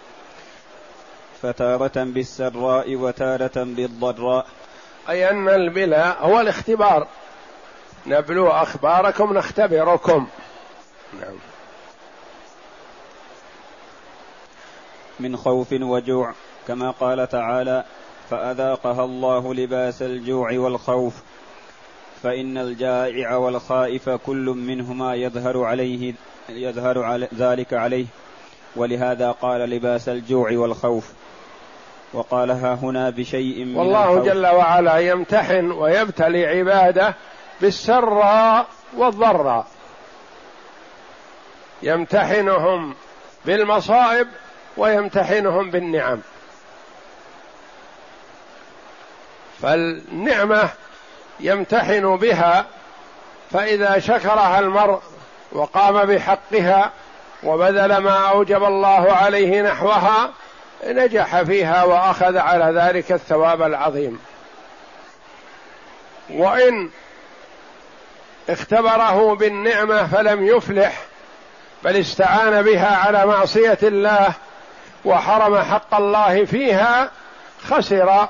فتارة 1.43 2.05
بالسراء 2.05 2.95
وتارة 2.95 3.53
بالضراء. 3.57 4.47
أي 5.09 5.31
أن 5.31 5.49
البلاء 5.49 6.19
هو 6.21 6.41
الاختبار. 6.41 7.09
نبلو 8.07 8.49
أخباركم 8.49 9.33
نختبركم. 9.33 10.27
نعم. 11.21 11.37
من 15.21 15.37
خوف 15.37 15.73
وجوع 15.73 16.33
كما 16.69 16.91
قال 16.91 17.29
تعالى 17.29 17.85
فأذاقها 18.31 19.05
الله 19.05 19.55
لباس 19.55 20.03
الجوع 20.03 20.59
والخوف. 20.59 21.15
فإن 22.23 22.59
الجائع 22.59 23.37
والخائف 23.37 24.09
كل 24.09 24.45
منهما 24.45 25.15
يظهر 25.15 25.65
عليه 25.65 26.15
يظهر 26.49 27.03
على 27.03 27.29
ذلك 27.35 27.75
عليه. 27.75 28.07
ولهذا 28.77 29.31
قال 29.31 29.61
لباس 29.61 30.09
الجوع 30.09 30.53
والخوف. 30.53 31.13
وقالها 32.13 32.75
هنا 32.75 33.11
بشيء 33.11 33.65
من 33.65 33.77
والله 33.77 34.25
جل 34.25 34.47
وعلا 34.47 34.99
يمتحن 34.99 35.71
ويبتلي 35.71 36.47
عباده 36.47 37.15
بالسراء 37.61 38.67
والضراء 38.97 39.67
يمتحنهم 41.83 42.95
بالمصائب 43.45 44.29
ويمتحنهم 44.77 45.71
بالنعم. 45.71 46.21
فالنعمة 49.63 50.69
يمتحن 51.41 52.17
بها 52.17 52.67
فإذا 53.51 53.99
شكرها 53.99 54.59
المرء 54.59 55.01
وقام 55.53 56.05
بحقها 56.05 56.93
وبذل 57.45 57.97
ما 57.97 58.29
أوجب 58.29 58.65
الله 58.65 59.13
عليه 59.13 59.63
نحوها 59.63 60.31
نجح 60.87 61.43
فيها 61.43 61.85
وأخذ 61.85 62.37
على 62.37 62.81
ذلك 62.81 63.13
الثواب 63.13 63.63
العظيم. 63.63 64.21
وإن 66.31 66.91
اختبره 68.49 69.35
بالنعمة 69.35 70.07
فلم 70.07 70.47
يفلح 70.47 71.03
بل 71.85 71.97
استعان 71.97 72.63
بها 72.63 72.97
على 72.97 73.27
معصية 73.27 73.79
الله 73.83 74.33
وحرم 75.05 75.59
حق 75.59 75.95
الله 75.95 76.45
فيها 76.45 77.11
خسر 77.69 78.29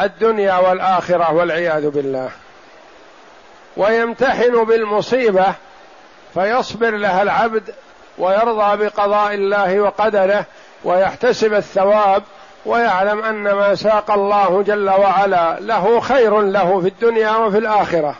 الدنيا 0.00 0.56
والآخرة 0.56 1.32
والعياذ 1.32 1.90
بالله. 1.90 2.30
ويمتحن 3.76 4.64
بالمصيبة 4.64 5.54
فيصبر 6.34 6.90
لها 6.90 7.22
العبد 7.22 7.74
ويرضى 8.18 8.84
بقضاء 8.84 9.34
الله 9.34 9.80
وقدره 9.80 10.44
ويحتسب 10.84 11.54
الثواب 11.54 12.22
ويعلم 12.66 13.24
أن 13.24 13.42
ما 13.42 13.74
ساق 13.74 14.10
الله 14.10 14.62
جل 14.62 14.90
وعلا 14.90 15.56
له 15.60 16.00
خير 16.00 16.40
له 16.40 16.80
في 16.80 16.88
الدنيا 16.88 17.36
وفي 17.36 17.58
الآخرة. 17.58 18.14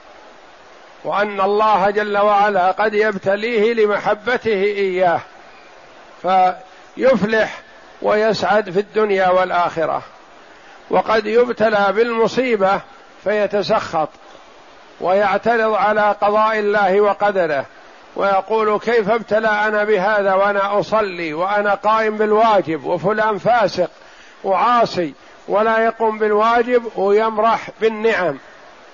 وأن 1.04 1.40
الله 1.40 1.90
جل 1.90 2.18
وعلا 2.18 2.70
قد 2.70 2.94
يبتليه 2.94 3.74
لمحبته 3.74 4.62
إياه 4.62 5.20
فيفلح 6.22 7.60
ويسعد 8.02 8.70
في 8.70 8.80
الدنيا 8.80 9.28
والآخرة. 9.28 10.02
وقد 10.90 11.26
يبتلى 11.26 11.86
بالمصيبة 11.90 12.80
فيتسخط 13.24 14.08
ويعترض 15.00 15.74
على 15.74 16.14
قضاء 16.20 16.58
الله 16.58 17.00
وقدره. 17.00 17.64
ويقول 18.16 18.78
كيف 18.78 19.10
ابتلى 19.10 19.48
أنا 19.48 19.84
بهذا 19.84 20.34
وأنا 20.34 20.80
أصلي 20.80 21.34
وأنا 21.34 21.74
قائم 21.74 22.16
بالواجب 22.16 22.84
وفلان 22.84 23.38
فاسق 23.38 23.90
وعاصي 24.44 25.14
ولا 25.48 25.78
يقوم 25.78 26.18
بالواجب 26.18 26.82
ويمرح 26.96 27.70
بالنعم 27.80 28.38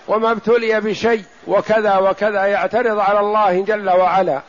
وما 0.09 0.31
ابتلي 0.31 0.81
بشيء 0.81 1.25
وكذا 1.47 1.97
وكذا 1.97 2.47
يعترض 2.47 2.99
على 2.99 3.21
الله 3.21 3.65
جل 3.65 3.91
وعلا. 3.91 4.41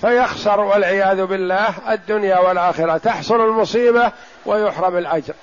فيخسر 0.00 0.60
والعياذ 0.60 1.24
بالله 1.24 1.74
الدنيا 1.90 2.38
والآخرة 2.38 2.96
تحصل 2.96 3.40
المصيبة 3.40 4.12
ويحرم 4.46 4.96
الأجر. 4.96 5.34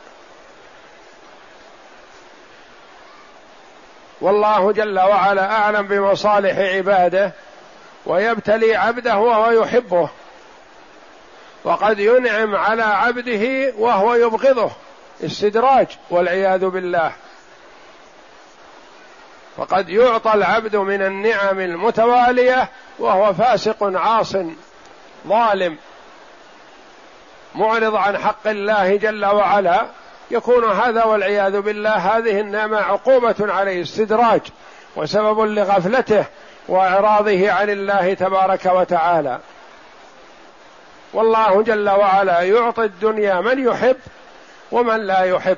والله 4.22 4.72
جل 4.72 5.00
وعلا 5.00 5.52
أعلم 5.52 5.88
بمصالح 5.88 6.58
عباده 6.58 7.34
ويبتلي 8.08 8.76
عبده 8.76 9.18
وهو 9.18 9.52
يحبه. 9.52 10.10
وقد 11.64 12.00
ينعم 12.00 12.56
على 12.56 12.84
عبده 12.84 13.74
وهو 13.78 14.14
يبغضه. 14.14 14.72
استدراج 15.26 15.88
والعياذ 16.10 16.66
بالله. 16.66 17.12
فقد 19.58 19.90
يعطى 19.90 20.34
العبد 20.34 20.76
من 20.76 21.02
النعم 21.02 21.60
المتوالية 21.60 22.70
وهو 23.00 23.34
فاسق 23.34 23.78
عاص 23.82 24.36
ظالم. 25.28 25.78
معرض 27.56 27.96
عن 27.96 28.18
حق 28.18 28.48
الله 28.48 28.96
جل 28.96 29.26
وعلا. 29.26 29.88
يكون 30.32 30.72
هذا 30.72 31.04
والعياذ 31.04 31.62
بالله 31.62 31.96
هذه 31.96 32.40
النعمة 32.40 32.78
عقوبة 32.78 33.36
عليه. 33.40 33.82
استدراج. 33.82 34.42
وسبب 34.96 35.40
لغفلته. 35.40 36.26
وإعراضه 36.68 37.52
عن 37.52 37.70
الله 37.70 38.14
تبارك 38.14 38.66
وتعالى. 38.66 39.40
والله 41.14 41.62
جل 41.62 41.90
وعلا 41.90 42.42
يعطي 42.42 42.84
الدنيا 42.84 43.42
من 43.42 43.68
يحب 43.68 43.98
ومن 44.72 44.98
لا 44.98 45.24
يحب. 45.24 45.58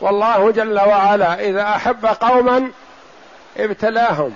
والله 0.00 0.50
جل 0.50 0.78
وعلا 0.78 1.40
إذا 1.40 1.62
أحب 1.62 2.06
قوما 2.06 2.70
ابتلاهم 3.56 4.34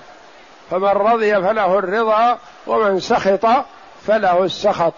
فمن 0.71 0.89
رضي 0.89 1.35
فله 1.35 1.79
الرضا 1.79 2.39
ومن 2.67 3.01
سخط 3.01 3.47
فله 4.07 4.45
السخط. 4.45 4.95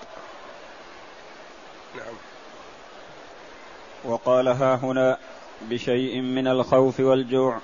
وقال 4.05 4.49
ها 4.49 4.75
هنا 4.75 5.19
بشيء 5.63 6.21
من 6.21 6.49
الخوف 6.49 7.01
والجوع 7.01 7.59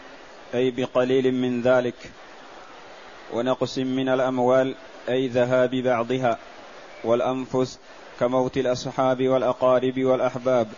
أي 0.55 0.71
بقليل 0.71 1.35
من 1.35 1.63
ذلك. 1.63 1.95
ونقص 3.33 3.79
من 3.79 4.09
الأموال 4.09 4.75
أي 5.09 5.29
ذهاب 5.29 5.71
بعضها 5.71 6.39
والأنفس 7.05 7.79
كموت 8.21 8.57
الأصحاب 8.57 9.29
والأقارب 9.29 9.99
والأحباب. 9.99 10.69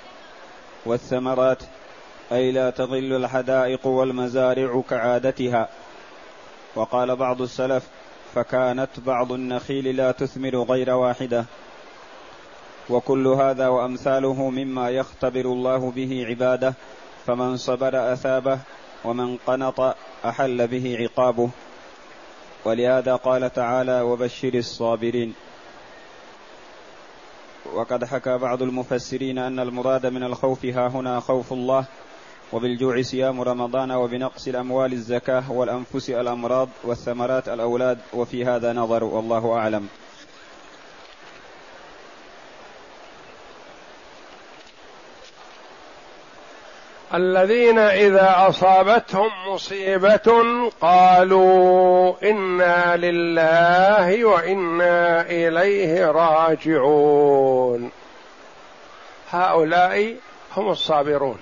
والثمرات 0.86 1.62
أي 2.32 2.52
لا 2.52 2.70
تظل 2.70 3.16
الحدائق 3.16 3.86
والمزارع 3.86 4.82
كعادتها. 4.90 5.68
وقال 6.74 7.16
بعض 7.16 7.42
السلف 7.42 7.88
فكانت 8.34 9.00
بعض 9.06 9.32
النخيل 9.32 9.96
لا 9.96 10.12
تثمر 10.12 10.62
غير 10.62 10.90
واحدة. 10.90 11.44
وكل 12.90 13.26
هذا 13.26 13.68
وأمثاله 13.68 14.50
مما 14.50 14.90
يختبر 14.90 15.40
الله 15.40 15.90
به 15.90 16.26
عباده 16.28 16.74
فمن 17.26 17.56
صبر 17.56 18.12
أثابه 18.12 18.58
ومن 19.04 19.36
قنط 19.36 19.96
أحل 20.24 20.66
به 20.66 20.96
عقابه. 21.00 21.50
ولهذا 22.66 23.16
قال 23.16 23.52
تعالى 23.52 24.00
وبشر 24.00 24.54
الصابرين. 24.54 25.34
وقد 27.74 28.04
حكى 28.04 28.38
بعض 28.38 28.62
المفسرين 28.62 29.38
أن 29.38 29.58
المراد 29.58 30.06
من 30.06 30.22
الخوف 30.22 30.64
ها 30.64 30.88
هنا 30.88 31.20
خوف 31.20 31.52
الله 31.52 31.84
وبالجوع 32.52 33.02
صيام 33.02 33.40
رمضان 33.40 33.90
وبنقص 33.90 34.48
الأموال 34.48 34.92
الزكاة 34.92 35.52
والأنفس 35.52 36.10
الأمراض 36.10 36.68
والثمرات 36.84 37.48
الأولاد 37.48 37.98
وفي 38.14 38.44
هذا 38.44 38.72
نظر 38.72 39.04
والله 39.04 39.52
أعلم. 39.52 39.88
الذين 47.14 47.78
إذا 47.78 48.34
أصابتهم 48.48 49.30
مصيبة 49.48 50.42
قالوا 50.80 52.14
إنا 52.22 52.96
لله 52.96 54.24
وإنا 54.24 55.20
إليه 55.20 56.06
راجعون. 56.06 57.90
هؤلاء 59.30 60.16
هم 60.56 60.70
الصابرون. 60.70 61.38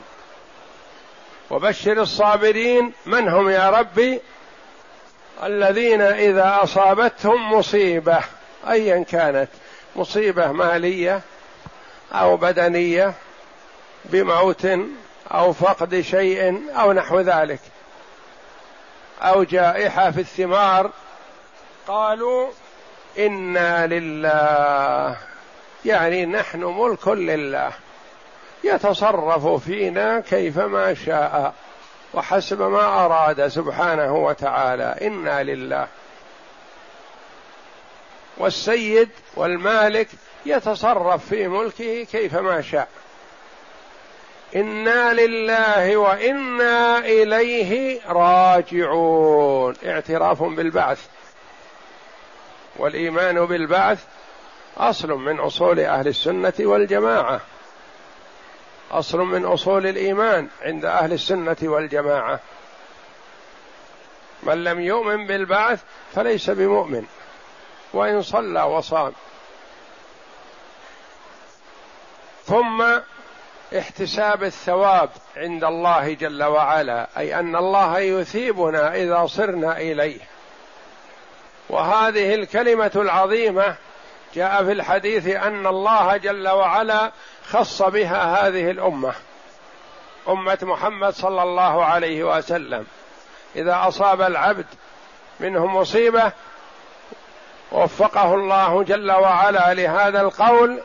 وبشر 1.50 2.02
الصابرين 2.02 2.92
من 3.06 3.28
هم 3.28 3.48
يا 3.48 3.70
ربي؟ 3.70 4.20
الذين 5.42 6.00
إذا 6.00 6.58
أصابتهم 6.62 7.52
مصيبة 7.52 8.18
ايا 8.68 9.04
كانت 9.04 9.48
مصيبة 9.96 10.52
مالية 10.52 11.20
أو 12.12 12.36
بدنية 12.36 13.14
بموت 14.04 14.66
أو 15.32 15.52
فقد 15.52 16.00
شيء 16.00 16.62
أو 16.80 16.92
نحو 16.92 17.20
ذلك 17.20 17.60
أو 19.20 19.42
جائحة 19.42 20.10
في 20.10 20.20
الثمار 20.20 20.90
قالوا 21.86 22.48
إنا 23.18 23.86
لله 23.86 25.16
يعني 25.84 26.26
نحن 26.26 26.64
ملك 26.64 27.08
لله 27.08 27.72
يتصرف 28.64 29.46
فينا 29.64 30.20
كيفما 30.20 30.94
شاء 30.94 31.54
وحسب 32.14 32.62
ما 32.62 33.04
أراد 33.04 33.48
سبحانه 33.48 34.16
وتعالى 34.16 34.98
إنا 35.02 35.42
لله. 35.42 35.86
والسيد 38.36 39.08
والمالك 39.36 40.08
يتصرف 40.46 41.28
في 41.28 41.48
ملكه 41.48 42.04
كيفما 42.04 42.62
شاء. 42.62 42.88
إنا 44.56 45.12
لله 45.12 45.96
وإنا 45.96 46.98
إليه 46.98 48.00
راجعون. 48.06 49.74
اعتراف 49.86 50.42
بالبعث. 50.42 51.06
والإيمان 52.76 53.46
بالبعث 53.46 54.04
أصل 54.76 55.08
من 55.08 55.40
أصول 55.40 55.80
أهل 55.80 56.08
السنة 56.08 56.52
والجماعة. 56.60 57.40
أصل 58.90 59.18
من 59.18 59.44
أصول 59.44 59.86
الإيمان 59.86 60.48
عند 60.62 60.84
أهل 60.84 61.12
السنة 61.12 61.56
والجماعة. 61.62 62.40
من 64.42 64.64
لم 64.64 64.80
يؤمن 64.80 65.26
بالبعث 65.26 65.80
فليس 66.14 66.50
بمؤمن. 66.50 67.06
وإن 67.92 68.22
صلى 68.22 68.62
وصام. 68.62 69.12
ثم 72.44 72.84
احتساب 73.78 74.42
الثواب 74.42 75.10
عند 75.36 75.64
الله 75.64 76.14
جل 76.14 76.44
وعلا 76.44 77.06
أي 77.18 77.38
أن 77.38 77.56
الله 77.56 77.98
يثيبنا 77.98 78.94
إذا 78.94 79.26
صرنا 79.26 79.76
إليه. 79.76 80.20
وهذه 81.68 82.34
الكلمة 82.34 82.90
العظيمة 82.96 83.76
جاء 84.34 84.64
في 84.64 84.72
الحديث 84.72 85.26
أن 85.26 85.66
الله 85.66 86.16
جل 86.16 86.48
وعلا 86.48 87.12
خص 87.48 87.82
بها 87.82 88.46
هذه 88.46 88.70
الأمة 88.70 89.14
أمة 90.28 90.58
محمد 90.62 91.12
صلى 91.12 91.42
الله 91.42 91.84
عليه 91.84 92.24
وسلم. 92.24 92.86
إذا 93.56 93.88
أصاب 93.88 94.20
العبد 94.22 94.66
منهم 95.40 95.76
مصيبة 95.76 96.32
وفقه 97.72 98.34
الله 98.34 98.82
جل 98.82 99.12
وعلا 99.12 99.74
لهذا 99.74 100.20
القول 100.20 100.80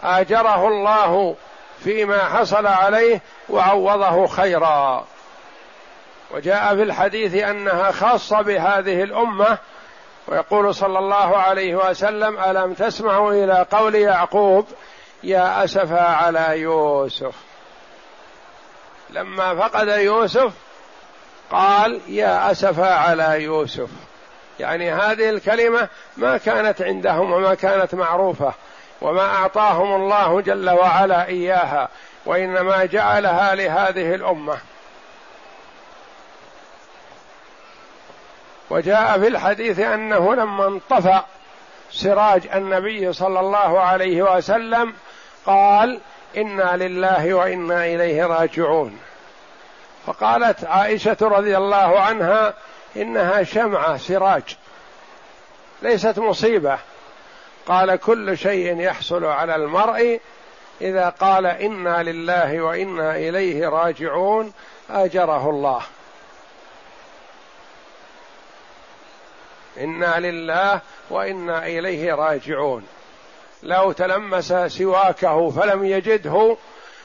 آجره 0.00 0.68
الله 0.68 1.36
فيما 1.84 2.24
حصل 2.24 2.66
عليه 2.66 3.20
وعوضه 3.48 4.26
خيرا. 4.26 5.06
وجاء 6.30 6.76
في 6.76 6.82
الحديث 6.82 7.34
أنها 7.34 7.90
خاصة 7.90 8.42
بهذه 8.42 9.02
الأمة 9.02 9.58
ويقول 10.28 10.74
صلى 10.74 10.98
الله 10.98 11.36
عليه 11.36 11.74
وسلم 11.74 12.38
ألم 12.38 12.74
تسمعوا 12.74 13.32
إلى 13.32 13.66
قول 13.70 13.94
يعقوب 13.94 14.66
يا 15.22 15.64
اسفا 15.64 16.02
على 16.02 16.60
يوسف. 16.60 17.34
لما 19.10 19.54
فقد 19.54 19.88
يوسف 19.88 20.52
قال 21.50 22.00
يا 22.08 22.50
اسفا 22.50 22.94
على 22.94 23.42
يوسف. 23.42 23.88
يعني 24.60 24.92
هذه 24.92 25.30
الكلمة 25.30 25.88
ما 26.16 26.36
كانت 26.36 26.82
عندهم 26.82 27.32
وما 27.32 27.54
كانت 27.54 27.94
معروفة. 27.94 28.54
وما 29.00 29.34
أعطاهم 29.34 29.94
الله 29.94 30.40
جل 30.40 30.70
وعلا 30.70 31.26
إياها 31.26 31.88
وإنما 32.26 32.84
جعلها 32.84 33.54
لهذه 33.54 34.14
الأمة. 34.14 34.58
وجاء 38.70 39.20
في 39.20 39.26
الحديث 39.26 39.78
أنه 39.80 40.34
لما 40.34 40.66
انطفأ 40.66 41.24
سراج 41.90 42.48
النبي 42.54 43.12
صلى 43.12 43.40
الله 43.40 43.80
عليه 43.80 44.22
وسلم 44.22 44.94
قال 45.46 46.00
إنا 46.36 46.76
لله 46.76 47.34
وإنا 47.34 47.86
إليه 47.86 48.26
راجعون 48.26 48.98
فقالت 50.06 50.64
عائشة 50.64 51.16
رضي 51.22 51.56
الله 51.56 52.00
عنها 52.00 52.54
إنها 52.96 53.42
شمعة 53.42 53.96
سراج 53.96 54.56
ليست 55.82 56.18
مصيبة 56.18 56.78
قال 57.66 57.96
كل 57.96 58.38
شيء 58.38 58.80
يحصل 58.80 59.24
على 59.24 59.56
المرء 59.56 60.20
إذا 60.80 61.08
قال 61.08 61.46
إنا 61.46 62.02
لله 62.02 62.60
وإنا 62.60 63.16
إليه 63.16 63.68
راجعون 63.68 64.52
أجره 64.90 65.50
الله. 65.50 65.82
إنا 69.80 70.20
لله 70.20 70.80
وإنا 71.10 71.66
إليه 71.66 72.14
راجعون. 72.14 72.86
لو 73.62 73.92
تلمس 73.92 74.52
سواكه 74.52 75.50
فلم 75.50 75.84
يجده 75.84 76.56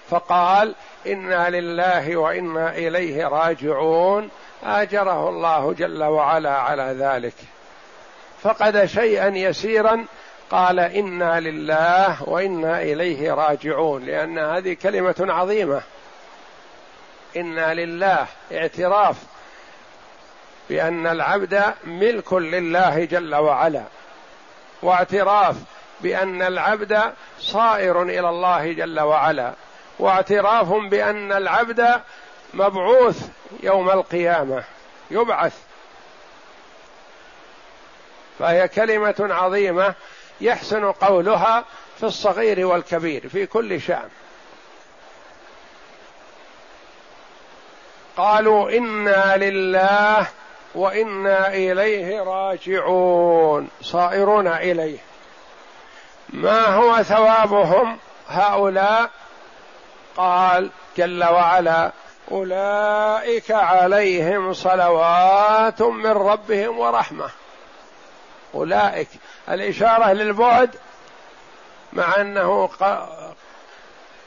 فقال 0.09 0.75
إنا 1.07 1.49
لله 1.49 2.17
وإنا 2.17 2.77
إليه 2.77 3.27
راجعون 3.27 4.29
أجره 4.63 5.29
الله 5.29 5.73
جل 5.73 6.03
وعلا 6.03 6.57
على 6.57 6.95
ذلك. 6.99 7.35
فقد 8.43 8.85
شيئا 8.85 9.27
يسيرا 9.27 10.05
قال 10.51 10.79
إنا 10.79 11.39
لله 11.39 12.23
وإنا 12.23 12.81
إليه 12.81 13.33
راجعون 13.33 14.05
لأن 14.05 14.39
هذه 14.39 14.73
كلمة 14.73 15.15
عظيمة. 15.19 15.81
إنا 17.37 17.73
لله 17.73 18.27
اعتراف 18.51 19.15
بأن 20.69 21.07
العبد 21.07 21.63
ملك 21.83 22.33
لله 22.33 23.05
جل 23.05 23.35
وعلا 23.35 23.83
واعتراف 24.81 25.55
بأن 26.01 26.41
العبد 26.41 27.01
صائر 27.39 28.01
إلى 28.03 28.29
الله 28.29 28.73
جل 28.73 28.99
وعلا 28.99 29.53
واعتراف 29.99 30.67
بأن 30.67 31.31
العبد 31.31 32.01
مبعوث 32.53 33.29
يوم 33.63 33.89
القيامة 33.89 34.63
يبعث. 35.11 35.57
فهي 38.39 38.67
كلمة 38.67 39.15
عظيمة 39.19 39.95
يحسن 40.41 40.91
قولها 40.91 41.65
في 41.97 42.03
الصغير 42.03 42.65
والكبير 42.65 43.29
في 43.29 43.45
كل 43.45 43.81
شأن. 43.81 44.09
قالوا 48.17 48.69
إنا 48.69 49.37
لله 49.37 50.27
وإنا 50.75 51.53
إليه 51.53 52.21
راجعون 52.21 53.69
صائرون 53.81 54.47
إليه. 54.47 54.97
ما 56.29 56.65
هو 56.65 57.03
ثوابهم 57.03 57.97
هؤلاء؟ 58.27 59.09
قال 60.17 60.69
جل 60.97 61.23
وعلا 61.23 61.91
أولئك 62.31 63.51
عليهم 63.51 64.53
صلوات 64.53 65.81
من 65.81 66.11
ربهم 66.11 66.79
ورحمة. 66.79 67.29
أولئك. 68.55 69.07
الإشارة 69.49 70.13
للبعد 70.13 70.75
مع 71.93 72.21
أنه 72.21 72.69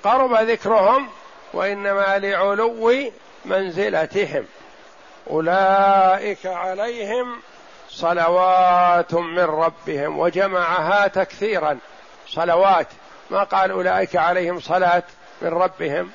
قرب 0.05 0.35
ذكرهم 0.35 1.09
وإنما 1.53 2.19
لعلو 2.19 3.11
منزلتهم. 3.45 4.47
أولئك 5.31 6.47
عليهم 6.47 7.41
صلوات 7.88 9.14
من 9.14 9.45
ربهم 9.45 10.19
وجمعها 10.19 11.07
تكثيرا. 11.07 11.79
صلوات. 12.29 12.87
ما 13.31 13.43
قال 13.43 13.71
أولئك 13.71 14.17
عليهم 14.17 14.61
صلاة 14.61 15.03
من 15.43 15.49
ربهم؟ 15.49 16.11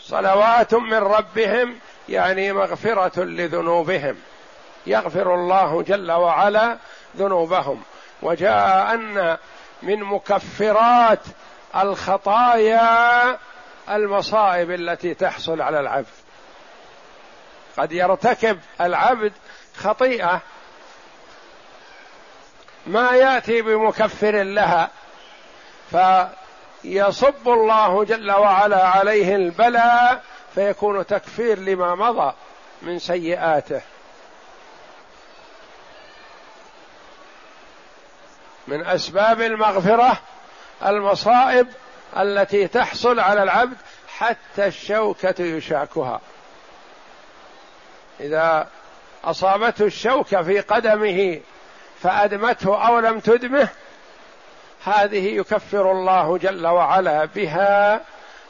صلوات 0.00 0.74
من 0.74 0.98
ربهم 0.98 1.78
يعني 2.08 2.52
مغفرة 2.52 3.22
لذنوبهم. 3.22 4.16
يغفر 4.86 5.34
الله 5.34 5.82
جل 5.82 6.12
وعلا 6.12 6.76
ذنوبهم. 7.16 7.82
وجاء 8.22 8.94
أن 8.94 9.36
من 9.82 10.04
مكفرات 10.04 11.20
الخطايا 11.76 13.38
المصائب 13.90 14.70
التي 14.70 15.14
تحصل 15.14 15.60
على 15.60 15.80
العبد. 15.80 16.06
قد 17.78 17.92
يرتكب 17.92 18.58
العبد 18.80 19.32
خطيئة 19.76 20.40
ما 22.86 23.10
يأتي 23.10 23.62
بمكفر 23.62 24.42
لها 24.42 24.90
يصب 26.84 27.48
الله 27.48 28.04
جل 28.04 28.30
وعلا 28.32 28.88
عليه 28.88 29.36
البلاء 29.36 30.22
فيكون 30.54 31.06
تكفير 31.06 31.58
لما 31.58 31.94
مضى 31.94 32.32
من 32.82 32.98
سيئاته. 32.98 33.80
من 38.68 38.86
أسباب 38.86 39.40
المغفرة 39.40 40.18
المصائب 40.86 41.68
التي 42.16 42.68
تحصل 42.68 43.20
على 43.20 43.42
العبد 43.42 43.76
حتى 44.18 44.66
الشوكة 44.66 45.42
يشاكها. 45.42 46.20
إذا 48.20 48.68
أصابته 49.24 49.84
الشوكة 49.84 50.42
في 50.42 50.60
قدمه 50.60 51.40
فأدمته 52.02 52.88
أو 52.88 52.98
لم 52.98 53.20
تدمه 53.20 53.68
هذه 54.84 55.36
يكفر 55.36 55.92
الله 55.92 56.38
جل 56.38 56.66
وعلا 56.66 57.24
بها 57.24 58.00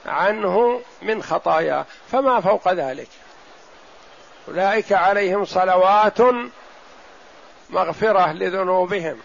عنه 0.07 0.81
من 1.03 1.23
خطاياه. 1.23 1.87
فما 2.13 2.41
فوق 2.41 2.73
ذلك؟ 2.73 3.09
أولئك 4.49 4.93
عليهم 4.93 5.45
صلوات 5.45 6.19
مغفرة 7.71 8.33
لذنوبهم. 8.33 9.21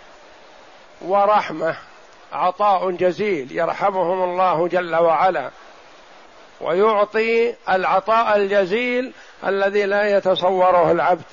ورحمة. 1.06 1.76
عطاء 2.34 2.92
جزيل 2.92 3.52
يرحمهم 3.52 4.24
الله 4.24 4.68
جل 4.68 4.96
وعلا. 4.96 5.50
ويعطي 6.62 7.56
العطاء 7.70 8.36
الجزيل 8.36 9.14
الذي 9.46 9.86
لا 9.86 10.18
يتصوره 10.18 10.92
العبد. 10.92 11.24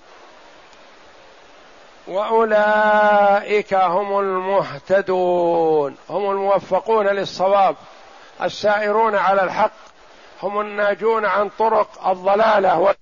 وأولئك 2.09 3.75
هم 3.75 4.19
المهتدون 4.19 5.97
هم 6.11 6.31
الموفقون 6.31 7.07
للصواب 7.07 7.77
السائرون 8.43 9.15
على 9.15 9.43
الحق 9.43 9.73
هم 10.43 10.61
الناجون 10.61 11.25
عن 11.25 11.49
طرق 11.59 12.09
الضلالة. 12.09 12.95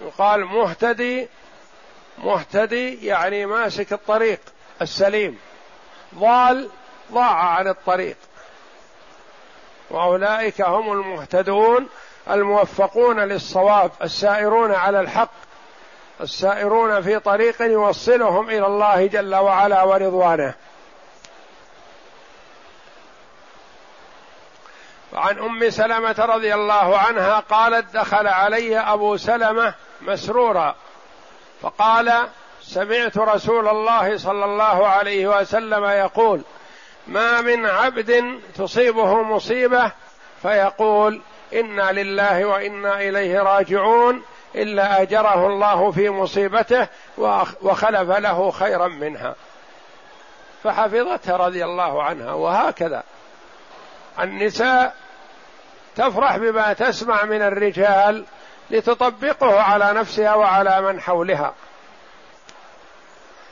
يقال 0.00 0.44
مهتدي 0.44 1.28
مهتدي 2.18 3.06
يعني 3.06 3.46
ماسك 3.46 3.92
الطريق 3.92 4.40
السليم. 4.82 5.38
ضال 6.14 6.68
ضاع 7.12 7.34
عن 7.34 7.68
الطريق. 7.68 8.16
وأولئك 9.90 10.60
هم 10.60 10.92
المهتدون 10.92 11.88
الموفقون 12.30 13.20
للصواب 13.20 13.90
السائرون 14.02 14.72
على 14.72 15.00
الحق 15.00 15.30
السائرون 16.20 17.02
في 17.02 17.18
طريق 17.18 17.62
يوصلهم 17.62 18.50
إلى 18.50 18.66
الله 18.66 19.06
جل 19.06 19.34
وعلا 19.34 19.82
ورضوانه. 19.82 20.54
وعن 25.12 25.38
أم 25.38 25.70
سلمة 25.70 26.16
رضي 26.18 26.54
الله 26.54 26.98
عنها 26.98 27.40
قالت 27.40 27.94
دخل 27.94 28.26
علي 28.26 28.78
أبو 28.78 29.16
سلمة 29.16 29.74
مسرورا 30.00 30.74
فقال 31.62 32.28
سمعت 32.68 33.18
رسول 33.18 33.68
الله 33.68 34.16
صلى 34.16 34.44
الله 34.44 34.88
عليه 34.88 35.40
وسلم 35.40 35.84
يقول 35.84 36.42
ما 37.06 37.40
من 37.40 37.66
عبد 37.66 38.40
تصيبه 38.56 39.22
مصيبة 39.22 39.92
فيقول 40.42 41.20
إنا 41.54 41.92
لله 41.92 42.44
وإنا 42.44 43.00
إليه 43.00 43.42
راجعون 43.42 44.22
إلا 44.54 45.02
أجره 45.02 45.46
الله 45.46 45.90
في 45.90 46.10
مصيبته 46.10 46.88
وخلف 47.62 48.10
له 48.10 48.50
خيرا 48.50 48.88
منها. 48.88 49.34
فحفظتها 50.64 51.36
رضي 51.36 51.64
الله 51.64 52.02
عنها 52.02 52.32
وهكذا. 52.32 53.02
النساء 54.20 54.94
تفرح 55.96 56.36
بما 56.36 56.72
تسمع 56.72 57.24
من 57.24 57.42
الرجال 57.42 58.24
لتطبقه 58.70 59.60
على 59.60 59.92
نفسها 59.92 60.34
وعلى 60.34 60.80
من 60.80 61.00
حولها. 61.00 61.54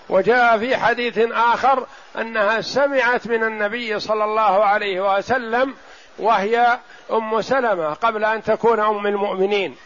وجاء 0.08 0.58
في 0.58 0.76
حديث 0.76 1.18
آخر 1.32 1.86
أنها 2.18 2.60
سمعت 2.60 3.26
من 3.26 3.44
النبي 3.44 4.00
صلى 4.00 4.24
الله 4.24 4.64
عليه 4.64 5.16
وسلم 5.16 5.74
وهي 6.18 6.78
أم 7.12 7.40
سلمة 7.42 7.94
قبل 7.94 8.24
أن 8.24 8.42
تكون 8.42 8.80
أم 8.80 9.06
المؤمنين 9.06 9.76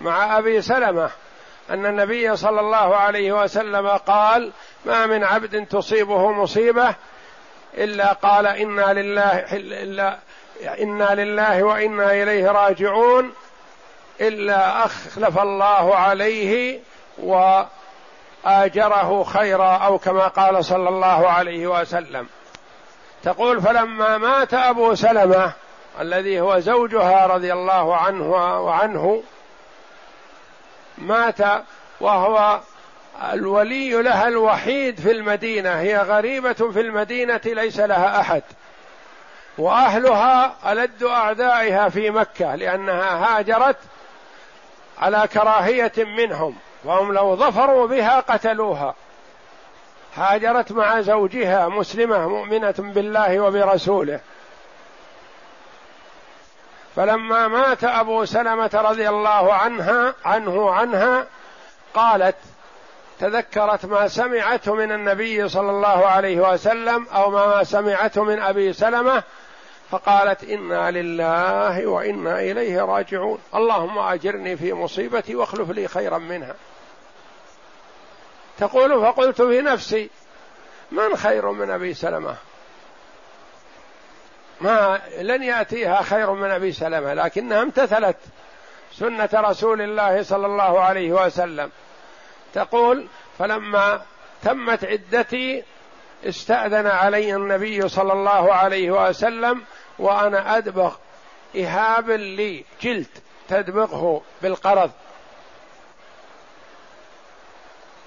مع 0.00 0.38
أبي 0.38 0.62
سلمة 0.62 1.10
أن 1.70 1.86
النبي 1.86 2.36
صلى 2.36 2.60
الله 2.60 2.96
عليه 2.96 3.42
وسلم 3.42 3.88
قال 3.88 4.52
ما 4.84 5.06
من 5.06 5.24
عبد 5.24 5.66
تصيبه 5.66 6.30
مصيبة 6.30 6.94
إلا 7.74 8.12
قال 8.12 8.46
إنا 8.46 8.92
لله 8.92 9.36
إلا 9.56 10.18
إنا 10.80 11.14
لله 11.14 11.62
وإنا 11.62 12.12
إليه 12.12 12.50
راجعون 12.50 13.32
إلا 14.20 14.84
أخلف 14.84 15.38
الله 15.38 15.96
عليه 15.96 16.80
واجره 18.44 19.24
خيرا 19.24 19.76
أو 19.76 19.98
كما 19.98 20.28
قال 20.28 20.64
صلى 20.64 20.88
الله 20.88 21.28
عليه 21.30 21.66
وسلم. 21.66 22.28
تقول 23.22 23.62
فلما 23.62 24.18
مات 24.18 24.54
أبو 24.54 24.94
سلمة 24.94 25.52
الذي 26.00 26.40
هو 26.40 26.58
زوجها 26.58 27.26
رضي 27.26 27.52
الله 27.52 27.96
عنه 27.96 28.30
وعنه 28.60 29.22
مات 30.98 31.38
وهو 32.00 32.60
الولي 33.32 34.02
لها 34.02 34.28
الوحيد 34.28 35.00
في 35.00 35.10
المدينة 35.10 35.80
هي 35.80 35.96
غريبة 35.96 36.52
في 36.52 36.80
المدينة 36.80 37.40
ليس 37.44 37.80
لها 37.80 38.20
أحد. 38.20 38.42
وأهلها 39.58 40.54
ألد 40.72 41.02
أعدائها 41.02 41.88
في 41.88 42.10
مكة 42.10 42.54
لأنها 42.54 43.38
هاجرت 43.38 43.76
على 44.98 45.28
كراهية 45.34 45.92
منهم. 45.98 46.56
وهم 46.84 47.12
لو 47.12 47.36
ظفروا 47.36 47.86
بها 47.86 48.20
قتلوها. 48.20 48.94
هاجرت 50.16 50.72
مع 50.72 51.00
زوجها 51.00 51.68
مسلمة 51.68 52.28
مؤمنة 52.28 52.74
بالله 52.78 53.40
وبرسوله. 53.40 54.20
فلما 56.96 57.48
مات 57.48 57.84
أبو 57.84 58.24
سلمة 58.24 58.70
رضي 58.74 59.08
الله 59.08 59.54
عنها 59.54 60.14
عنه 60.24 60.70
عنها 60.70 61.26
قالت 61.94 62.36
تذكرت 63.20 63.84
ما 63.84 64.08
سمعته 64.08 64.74
من 64.74 64.92
النبي 64.92 65.48
صلى 65.48 65.70
الله 65.70 66.06
عليه 66.06 66.52
وسلم 66.52 67.06
أو 67.14 67.30
ما 67.30 67.64
سمعته 67.64 68.24
من 68.24 68.38
أبي 68.38 68.72
سلمة 68.72 69.22
فقالت 69.90 70.44
إنا 70.44 70.90
لله 70.90 71.86
وإنا 71.86 72.40
إليه 72.40 72.80
راجعون. 72.80 73.38
اللهم 73.54 73.98
أجرني 73.98 74.56
في 74.56 74.72
مصيبتي 74.72 75.34
واخلف 75.34 75.70
لي 75.70 75.88
خيرا 75.88 76.18
منها. 76.18 76.54
تقول 78.58 79.02
فقلت 79.02 79.42
في 79.42 79.60
نفسي 79.60 80.10
من 80.92 81.16
خير 81.16 81.50
من 81.50 81.70
أبي 81.70 81.94
سلمة؟ 81.94 82.36
ما 84.60 85.00
لن 85.18 85.42
يأتيها 85.42 86.02
خير 86.02 86.30
من 86.30 86.50
أبي 86.50 86.72
سلمة 86.72 87.14
لكنها 87.14 87.62
امتثلت 87.62 88.16
سنة 88.92 89.28
رسول 89.34 89.80
الله 89.80 90.22
صلى 90.22 90.46
الله 90.46 90.80
عليه 90.80 91.12
وسلم. 91.12 91.70
تقول 92.54 93.06
فلما 93.38 94.02
تمت 94.42 94.84
عدتي 94.84 95.64
استأذن 96.24 96.86
علي 96.86 97.34
النبي 97.34 97.88
صلى 97.88 98.12
الله 98.12 98.54
عليه 98.54 98.90
وسلم 98.90 99.62
وأنا 100.00 100.56
أدبغ 100.56 100.94
إهاب 101.56 102.10
لي 102.10 102.64
جلد 102.82 103.06
تدبغه 103.48 104.22
بالقرض. 104.42 104.90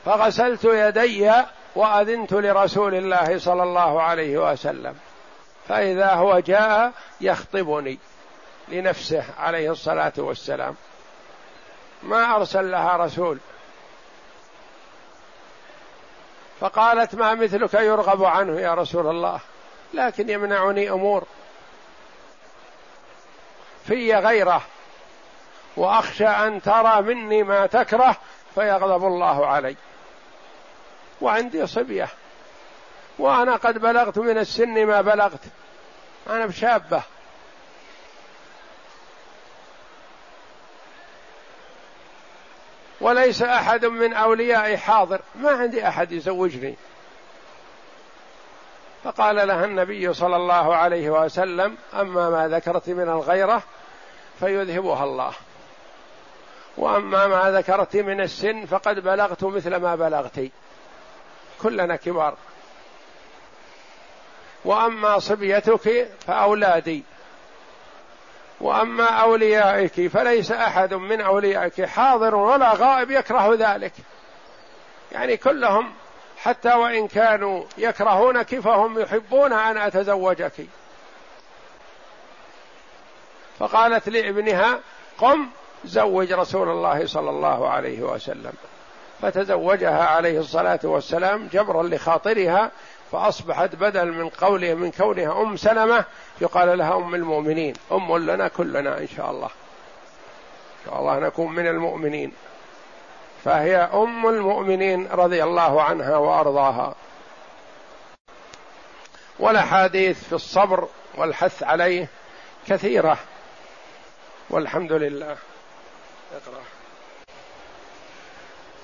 فغسلت 0.05 0.63
يدي 0.63 1.31
وأذنت 1.75 2.33
لرسول 2.33 2.95
الله 2.95 3.37
صلى 3.39 3.63
الله 3.63 4.01
عليه 4.01 4.51
وسلم. 4.51 4.95
فإذا 5.67 6.13
هو 6.13 6.39
جاء 6.39 6.91
يخطبني 7.21 7.99
لنفسه 8.67 9.23
عليه 9.39 9.71
الصلاة 9.71 10.13
والسلام. 10.17 10.75
ما 12.03 12.35
أرسل 12.35 12.71
لها 12.71 12.97
رسول. 12.97 13.37
فقالت 16.59 17.15
ما 17.15 17.33
مثلك 17.33 17.73
يرغب 17.73 18.23
عنه 18.23 18.59
يا 18.59 18.73
رسول 18.73 19.07
الله. 19.07 19.39
لكن 19.93 20.29
يمنعني 20.29 20.91
أمور. 20.91 21.23
في 23.87 24.15
غيره 24.15 24.61
وأخشى 25.77 26.27
أن 26.27 26.61
ترى 26.61 27.01
مني 27.01 27.43
ما 27.43 27.65
تكره 27.65 28.17
فيغضب 28.55 29.05
الله 29.05 29.47
علي. 29.47 29.75
وعندي 31.21 31.67
صبية 31.67 32.07
وأنا 33.19 33.55
قد 33.55 33.77
بلغت 33.77 34.17
من 34.19 34.37
السن 34.37 34.85
ما 34.85 35.01
بلغت. 35.01 35.43
أنا 36.29 36.45
بشابة. 36.45 37.01
وليس 43.01 43.41
أحد 43.41 43.85
من 43.85 44.13
أوليائي 44.13 44.77
حاضر. 44.77 45.21
ما 45.35 45.51
عندي 45.51 45.87
أحد 45.87 46.11
يزوجني. 46.11 46.75
فقال 49.03 49.35
لها 49.47 49.65
النبي 49.65 50.13
صلى 50.13 50.35
الله 50.35 50.75
عليه 50.75 51.09
وسلم 51.09 51.77
أما 51.93 52.29
ما 52.29 52.47
ذكرت 52.47 52.89
من 52.89 53.09
الغيرة 53.09 53.63
فيذهبها 54.39 55.03
الله. 55.03 55.33
وأما 56.77 57.27
ما 57.27 57.51
ذكرت 57.51 57.95
من 57.95 58.21
السن 58.21 58.65
فقد 58.65 58.99
بلغت 58.99 59.43
مثل 59.43 59.75
ما 59.75 59.95
بلغت. 59.95 60.49
كلنا 61.61 61.95
كبار. 61.95 62.35
وأما 64.65 65.19
صبيتك 65.19 66.07
فأولادي. 66.27 67.03
وأما 68.61 69.05
أوليائك 69.05 70.07
فليس 70.07 70.51
أحد 70.51 70.93
من 70.93 71.21
أوليائك 71.21 71.85
حاضر 71.85 72.35
ولا 72.35 72.73
غائب 72.73 73.11
يكره 73.11 73.55
ذلك. 73.55 73.93
يعني 75.11 75.37
كلهم 75.37 75.93
حتى 76.43 76.73
وإن 76.73 77.07
كانوا 77.07 77.63
يكرهونك 77.77 78.59
فهم 78.59 78.99
يحبون 78.99 79.53
أن 79.53 79.77
أتزوجك. 79.77 80.67
فقالت 83.59 84.09
لابنها 84.09 84.79
قم 85.17 85.47
زوج 85.85 86.33
رسول 86.33 86.69
الله 86.69 87.05
صلى 87.05 87.29
الله 87.29 87.69
عليه 87.69 88.01
وسلم. 88.01 88.53
فتزوجها 89.21 90.05
عليه 90.05 90.39
الصلاة 90.39 90.79
والسلام 90.83 91.47
جبرا 91.53 91.83
لخاطرها 91.83 92.71
فأصبحت 93.11 93.75
بدل 93.75 94.11
من 94.11 94.29
قوله 94.29 94.73
من 94.73 94.91
كونها 94.91 95.41
أم 95.41 95.57
سلمة 95.57 96.05
يقال 96.41 96.77
لها 96.77 96.95
أم 96.95 97.15
المؤمنين. 97.15 97.73
أم 97.91 98.17
لنا 98.17 98.47
كلنا 98.47 98.97
إن 98.97 99.07
شاء 99.07 99.31
الله. 99.31 99.47
إن 99.47 100.85
شاء 100.85 100.99
الله 100.99 101.19
نكون 101.19 101.55
من 101.55 101.67
المؤمنين. 101.67 102.31
فهي 103.43 103.75
أم 103.75 104.27
المؤمنين 104.27 105.07
رضي 105.07 105.43
الله 105.43 105.81
عنها 105.81 106.17
وأرضاها. 106.17 106.95
والأحاديث 109.39 110.23
في 110.23 110.33
الصبر 110.33 110.87
والحث 111.17 111.63
عليه 111.63 112.07
كثيرة. 112.67 113.17
والحمد 114.49 114.91
لله. 114.91 115.35
اقرأ. 116.33 116.61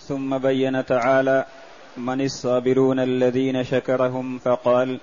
ثم 0.01 0.37
بين 0.37 0.85
تعالى 0.85 1.45
من 1.97 2.21
الصابرون 2.21 2.99
الذين 2.99 3.63
شكرهم 3.63 4.39
فقال 4.39 4.99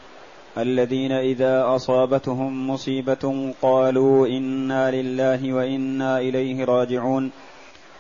الذين 0.59 1.13
إذا 1.13 1.75
أصابتهم 1.75 2.71
مصيبة 2.71 3.55
قالوا 3.63 4.27
إنا 4.27 4.91
لله 4.91 5.53
وإنا 5.53 6.19
إليه 6.19 6.65
راجعون. 6.65 7.33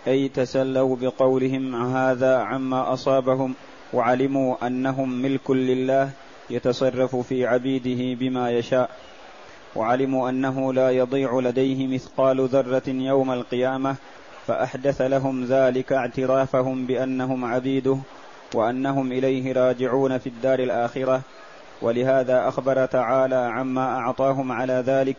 أي 0.06 0.28
تسلوا 0.28 0.96
بقولهم 0.96 1.96
هذا 1.96 2.36
عما 2.36 2.92
أصابهم 2.92 3.54
وعلموا 3.92 4.66
أنهم 4.66 5.22
ملك 5.22 5.50
لله 5.50 6.10
يتصرف 6.50 7.16
في 7.16 7.46
عبيده 7.46 8.18
بما 8.20 8.50
يشاء. 8.50 8.90
وعلموا 9.76 10.30
أنه 10.30 10.72
لا 10.72 10.90
يضيع 10.90 11.40
لديه 11.40 11.86
مثقال 11.86 12.48
ذرة 12.48 12.82
يوم 12.88 13.32
القيامة 13.32 13.96
فأحدث 14.46 15.00
لهم 15.00 15.44
ذلك 15.44 15.92
اعترافهم 15.92 16.86
بأنهم 16.86 17.44
عبيده 17.44 17.98
وأنهم 18.54 19.12
إليه 19.12 19.52
راجعون 19.52 20.18
في 20.18 20.26
الدار 20.26 20.58
الآخرة. 20.58 21.20
ولهذا 21.82 22.48
أخبر 22.48 22.86
تعالى 22.86 23.36
عما 23.36 23.98
أعطاهم 23.98 24.52
على 24.52 24.84
ذلك 24.86 25.16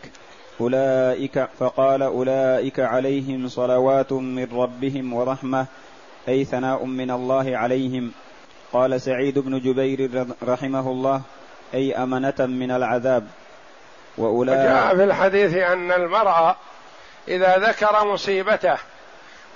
أولئك 0.60 1.48
فقال 1.58 2.02
أولئك 2.02 2.80
عليهم 2.80 3.48
صلوات 3.48 4.12
من 4.12 4.48
ربهم 4.52 5.12
ورحمة 5.12 5.66
أي 6.28 6.44
ثناء 6.44 6.84
من 6.84 7.10
الله 7.10 7.56
عليهم. 7.56 8.12
قال 8.72 9.00
سعيد 9.00 9.38
بن 9.38 9.60
جبير 9.60 10.26
رحمه 10.42 10.90
الله 10.90 11.22
أي 11.74 11.94
أمنة 11.94 12.34
من 12.38 12.70
العذاب. 12.70 13.26
وأولئك 14.18 14.58
وجاء 14.58 14.96
في 14.96 15.04
الحديث 15.04 15.54
أن 15.54 15.92
المرأة 15.92 16.56
إذا 17.28 17.56
ذكر 17.58 18.06
مصيبته 18.06 18.76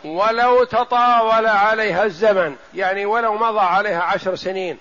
ولو 0.04 0.64
تطاول 0.64 1.46
عليها 1.46 2.04
الزمن 2.04 2.56
يعني 2.74 3.06
ولو 3.06 3.34
مضى 3.34 3.60
عليها 3.60 4.02
عشر 4.02 4.34
سنين 4.34 4.78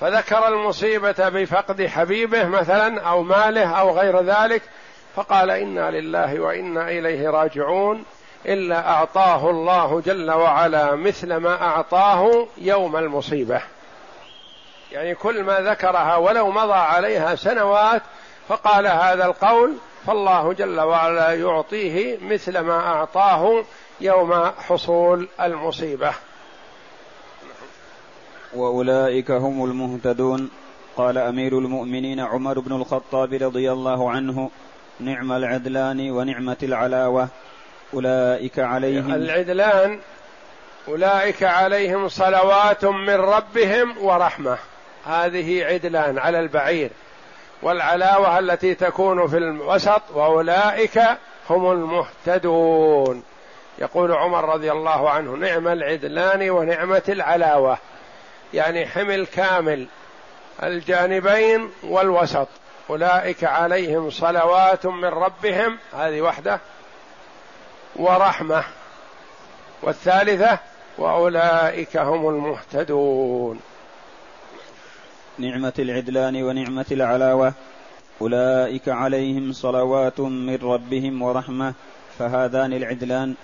فذكر 0.00 0.48
المصيبة 0.48 1.28
بفقد 1.28 1.86
حبيبه 1.86 2.44
مثلا 2.44 3.00
أو 3.00 3.22
ماله 3.22 3.70
أو 3.70 3.98
غير 3.98 4.20
ذلك 4.22 4.62
فقال 5.16 5.50
إنا 5.50 5.90
لله 5.90 6.40
وإنا 6.40 6.90
إليه 6.90 7.30
راجعون 7.30 8.04
إلا 8.46 8.90
أعطاه 8.90 9.50
الله 9.50 10.00
جل 10.00 10.30
وعلا 10.30 10.94
مثل 10.94 11.36
ما 11.36 11.62
أعطاه 11.62 12.46
يوم 12.58 12.96
المصيبة. 12.96 13.62
يعني 14.92 15.14
كل 15.14 15.42
ما 15.42 15.60
ذكرها 15.60 16.16
ولو 16.16 16.50
مضى 16.50 16.72
عليها 16.72 17.34
سنوات 17.34 18.02
فقال 18.48 18.86
هذا 18.86 19.26
القول 19.26 19.74
فالله 20.06 20.52
جل 20.52 20.80
وعلا 20.80 21.34
يعطيه 21.34 22.18
مثل 22.22 22.58
ما 22.58 22.80
أعطاه 22.86 23.64
يوم 24.00 24.50
حصول 24.68 25.28
المصيبة. 25.40 26.12
وأولئك 28.54 29.30
هم 29.30 29.64
المهتدون. 29.64 30.50
قال 30.96 31.18
أمير 31.18 31.58
المؤمنين 31.58 32.20
عمر 32.20 32.60
بن 32.60 32.72
الخطاب 32.72 33.32
رضي 33.32 33.72
الله 33.72 34.10
عنه 34.10 34.50
نعم 35.00 35.32
العدلان 35.32 36.10
ونعمة 36.10 36.56
العلاوة. 36.62 37.28
أولئك 37.94 38.58
عليهم 38.58 39.14
العدلان 39.14 40.00
أولئك 40.88 41.42
عليهم 41.42 42.08
صلوات 42.08 42.84
من 42.84 43.14
ربهم 43.14 43.98
ورحمة. 43.98 44.58
هذه 45.06 45.64
عدلان 45.64 46.18
على 46.18 46.40
البعير. 46.40 46.90
والعلاوة 47.62 48.38
التي 48.38 48.74
تكون 48.74 49.28
في 49.28 49.36
الوسط 49.36 50.02
وأولئك 50.14 51.02
هم 51.50 51.70
المهتدون. 51.70 53.22
يقول 53.78 54.12
عمر 54.12 54.48
رضي 54.48 54.72
الله 54.72 55.10
عنه 55.10 55.36
نعم 55.36 55.68
العدلان 55.68 56.50
ونعمة 56.50 57.02
العلاوة. 57.08 57.78
يعني 58.54 58.86
حمل 58.86 59.26
كامل 59.26 59.86
الجانبين 60.62 61.70
والوسط. 61.82 62.48
أولئك 62.90 63.44
عليهم 63.44 64.10
صلوات 64.10 64.86
من 64.86 65.04
ربهم 65.04 65.78
هذه 65.92 66.20
وحدة 66.20 66.60
ورحمة. 67.96 68.64
والثالثة 69.82 70.58
وأولئك 70.98 71.96
هم 71.96 72.28
المهتدون. 72.28 73.60
نعمة 75.38 75.72
العدلان 75.78 76.42
ونعمة 76.42 76.86
العلاوة. 76.90 77.52
أولئك 78.20 78.88
عليهم 78.88 79.52
صلوات 79.52 80.20
من 80.20 80.58
ربهم 80.62 81.22
ورحمة 81.22 81.74
فهذان 82.18 82.72
العدلان. 82.72 83.34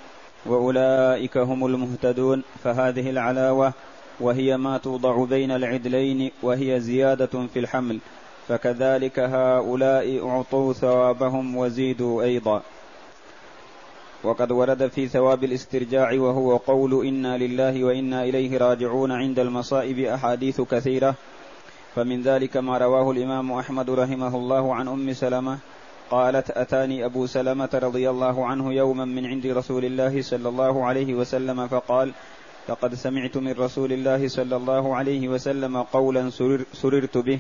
وأولئك 0.47 1.36
هم 1.36 1.66
المهتدون 1.66 2.42
فهذه 2.64 3.11
العلاوة. 3.11 3.72
وهي 4.20 4.57
ما 4.57 4.78
توضع 4.78 5.24
بين 5.24 5.51
العدلين 5.51 6.30
وهي 6.42 6.80
زيادة 6.80 7.47
في 7.55 7.59
الحمل. 7.59 7.99
فكذلك 8.49 9.18
هؤلاء 9.18 10.28
أعطوا 10.28 10.72
ثوابهم 10.72 11.57
وزيدوا 11.57 12.22
أيضا. 12.22 12.62
وقد 14.24 14.53
ورد 14.53 14.86
في 14.86 15.09
ثواب 15.09 15.44
الاسترجاع 15.44 16.12
وهو 16.12 16.57
قول 16.57 17.07
إنا 17.07 17.38
لله 17.38 17.84
وإنا 17.84 18.24
إليه 18.24 18.59
راجعون 18.59 19.12
عند 19.12 19.38
المصائب 19.38 19.99
أحاديث 19.99 20.61
كثيرة. 20.61 21.14
فمن 21.94 22.22
ذلك 22.22 22.57
ما 22.57 22.78
رواه 22.78 23.11
الإمام 23.11 23.53
أحمد 23.53 23.90
رحمه 23.90 24.36
الله 24.36 24.74
عن 24.74 24.88
أم 24.88 25.12
سلمة. 25.12 25.59
قالت 26.11 26.51
أتاني 26.51 27.05
أبو 27.05 27.26
سلمة 27.26 27.68
رضي 27.74 28.11
الله 28.11 28.47
عنه 28.47 28.72
يوما 28.72 29.05
من 29.05 29.26
عند 29.26 29.47
رسول 29.47 29.84
الله 29.84 30.22
صلى 30.22 30.49
الله 30.49 30.84
عليه 30.84 31.14
وسلم 31.14 31.66
فقال 31.66 32.12
لقد 32.68 32.94
سمعت 32.94 33.36
من 33.36 33.53
رسول 33.53 33.92
الله 33.92 34.28
صلى 34.28 34.57
الله 34.57 34.97
عليه 34.97 35.28
وسلم 35.28 35.82
قولا 35.82 36.30
سرر 36.30 36.64
سررت 36.72 37.18
به 37.18 37.38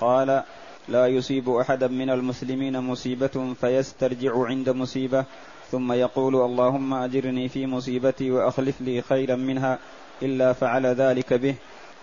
قال 0.00 0.42
لا 0.88 1.06
يصيب 1.06 1.50
احدا 1.50 1.88
من 1.88 2.10
المسلمين 2.10 2.80
مصيبة 2.80 3.54
فيسترجع 3.60 4.46
عند 4.46 4.70
مصيبة. 4.70 5.24
ثم 5.70 5.92
يقول 5.92 6.34
اللهم 6.36 6.94
أجرني 6.94 7.48
في 7.48 7.66
مصيبتي 7.66 8.30
وأخلف 8.30 8.80
لي 8.80 9.02
خيرا 9.02 9.36
منها 9.36 9.78
إلا 10.22 10.52
فعل 10.52 10.86
ذلك 10.86 11.34
به. 11.34 11.54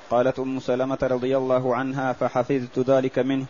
قالت 0.10 0.40
أم 0.40 0.60
سلمة 0.60 0.98
رضي 1.04 1.38
الله 1.38 1.76
عنها 1.76 2.14
فحفظت 2.14 2.80
ذلك 2.80 3.20
منه. 3.20 3.46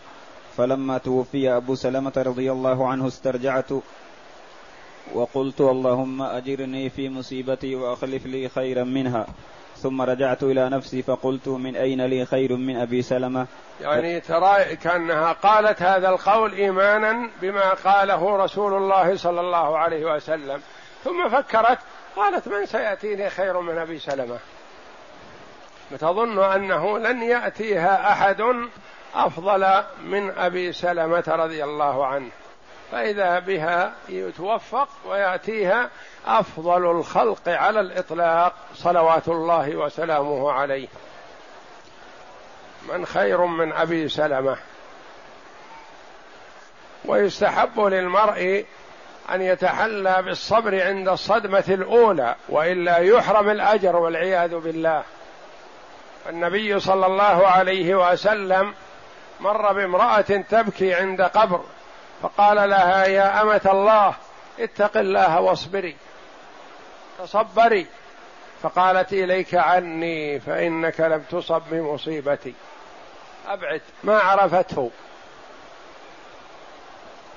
فلما 0.57 0.97
توفي 0.97 1.49
أبو 1.49 1.75
سلمة 1.75 2.13
رضي 2.17 2.51
الله 2.51 2.87
عنه 2.87 3.07
استرجعت. 3.07 3.71
وقلت 5.13 5.61
اللهم 5.61 6.21
أجرني 6.21 6.89
في 6.89 7.09
مصيبتي 7.09 7.75
وأخلف 7.75 8.25
لي 8.25 8.49
خيرا 8.49 8.83
منها. 8.83 9.27
ثم 9.77 10.01
رجعت 10.01 10.43
إلى 10.43 10.69
نفسي 10.69 11.01
فقلت 11.01 11.47
من 11.47 11.75
أين 11.75 12.05
لي 12.05 12.25
خير 12.25 12.55
من 12.55 12.75
أبي 12.75 13.01
سلمة؟ 13.01 13.47
يعني 13.81 14.19
ترى 14.19 14.75
كأنها 14.75 15.31
قالت 15.31 15.81
هذا 15.81 16.09
القول 16.09 16.53
إيمانا 16.53 17.29
بما 17.41 17.73
قاله 17.73 18.37
رسول 18.37 18.73
الله 18.73 19.17
صلى 19.17 19.41
الله 19.41 19.77
عليه 19.77 20.15
وسلم. 20.15 20.61
ثم 21.03 21.29
فكرت 21.29 21.79
قالت 22.15 22.47
من 22.47 22.65
سيأتيني 22.65 23.29
خير 23.29 23.59
من 23.61 23.77
أبي 23.77 23.99
سلمة؟ 23.99 24.39
فتظن 25.91 26.43
أنه 26.43 26.99
لن 26.99 27.21
يأتيها 27.23 28.11
أحد 28.11 28.41
أفضل 29.15 29.83
من 30.03 30.31
أبي 30.37 30.73
سلمة 30.73 31.23
رضي 31.27 31.63
الله 31.63 32.05
عنه. 32.05 32.29
فإذا 32.91 33.39
بها 33.39 33.93
يتوفق 34.09 34.87
ويأتيها 35.05 35.89
أفضل 36.25 36.91
الخلق 36.91 37.49
على 37.49 37.79
الإطلاق 37.79 38.53
صلوات 38.75 39.27
الله 39.27 39.75
وسلامه 39.75 40.51
عليه. 40.51 40.87
من 42.89 43.05
خير 43.05 43.45
من 43.45 43.73
أبي 43.73 44.09
سلمة. 44.09 44.57
ويستحب 47.05 47.79
للمرء 47.79 48.65
أن 49.29 49.41
يتحلى 49.41 50.21
بالصبر 50.21 50.83
عند 50.83 51.09
الصدمة 51.09 51.63
الأولى 51.67 52.35
وإلا 52.49 52.97
يحرم 52.97 53.49
الأجر 53.49 53.95
والعياذ 53.95 54.55
بالله. 54.55 55.03
النبي 56.29 56.79
صلى 56.79 57.05
الله 57.05 57.47
عليه 57.47 57.95
وسلم 57.95 58.73
مر 59.39 59.73
بامرأة 59.73 60.21
تبكي 60.49 60.93
عند 60.93 61.21
قبر 61.21 61.61
فقال 62.23 62.69
لها 62.69 63.05
يا 63.05 63.41
أمة 63.41 63.61
الله 63.65 64.13
اتق 64.59 64.97
الله 64.97 65.41
واصبري 65.41 65.95
تصبري. 67.19 67.87
فقالت 68.61 69.13
إليك 69.13 69.55
عني 69.55 70.39
فإنك 70.39 70.99
لم 70.99 71.23
تصب 71.31 71.61
بمصيبتي. 71.71 72.53
أبعد 73.47 73.81
ما 74.03 74.19
عرفته. 74.19 74.91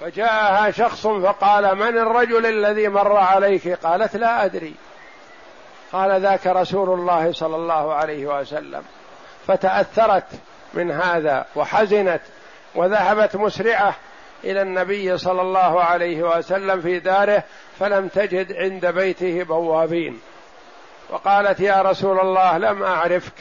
فجاءها 0.00 0.70
شخص 0.70 1.06
فقال 1.06 1.74
من 1.74 1.98
الرجل 1.98 2.46
الذي 2.46 2.88
مر 2.88 3.16
عليك? 3.16 3.68
قالت 3.68 4.16
لا 4.16 4.44
أدري. 4.44 4.74
قال 5.92 6.20
ذاك 6.20 6.46
رسول 6.46 7.00
الله 7.00 7.32
صلى 7.32 7.56
الله 7.56 7.94
عليه 7.94 8.26
وسلم. 8.26 8.84
فتأثرت 9.46 10.26
من 10.74 10.90
هذا 10.90 11.46
وحزنت 11.56 12.20
وذهبت 12.74 13.36
مسرعة 13.36 13.94
إلى 14.50 14.62
النبي 14.62 15.18
صلى 15.18 15.42
الله 15.42 15.82
عليه 15.82 16.22
وسلم 16.22 16.80
في 16.80 16.98
داره 16.98 17.42
فلم 17.78 18.08
تجد 18.08 18.52
عند 18.52 18.86
بيته 18.86 19.42
بوابين. 19.42 20.20
وقالت 21.10 21.60
يا 21.60 21.82
رسول 21.82 22.20
الله 22.20 22.58
لم 22.58 22.82
أعرفك. 22.82 23.34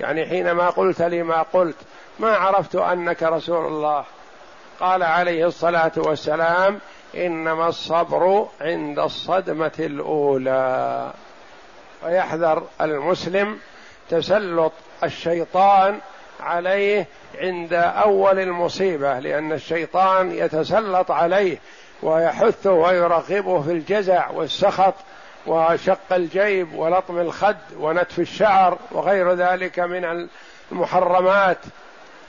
يعني 0.00 0.26
حينما 0.26 0.70
قلت 0.70 1.02
لي 1.02 1.22
ما 1.22 1.42
قلت 1.42 1.76
ما 2.18 2.36
عرفت 2.36 2.76
أنك 2.76 3.22
رسول 3.22 3.66
الله. 3.66 4.04
قال 4.80 5.02
عليه 5.02 5.46
الصلاة 5.46 5.92
والسلام 5.96 6.78
إنما 7.14 7.68
الصبر 7.68 8.48
عند 8.60 8.98
الصدمة 8.98 9.72
الأولى. 9.78 11.12
ويحذر 12.04 12.62
المسلم 12.80 13.58
تسلط 14.10 14.72
الشيطان 15.04 16.00
عليه 16.40 17.06
عند 17.40 17.72
أول 17.74 18.38
المصيبة 18.38 19.18
لأن 19.18 19.52
الشيطان 19.52 20.32
يتسلط 20.32 21.10
عليه 21.10 21.58
ويحثه 22.02 22.72
ويرغبه 22.72 23.62
في 23.62 23.72
الجزع 23.72 24.30
والسخط 24.30 24.94
وشق 25.46 26.12
الجيب 26.12 26.74
ولطم 26.74 27.18
الخد 27.18 27.56
ونتف 27.78 28.18
الشعر 28.18 28.78
وغير 28.92 29.32
ذلك 29.32 29.78
من 29.78 30.28
المحرمات 30.72 31.58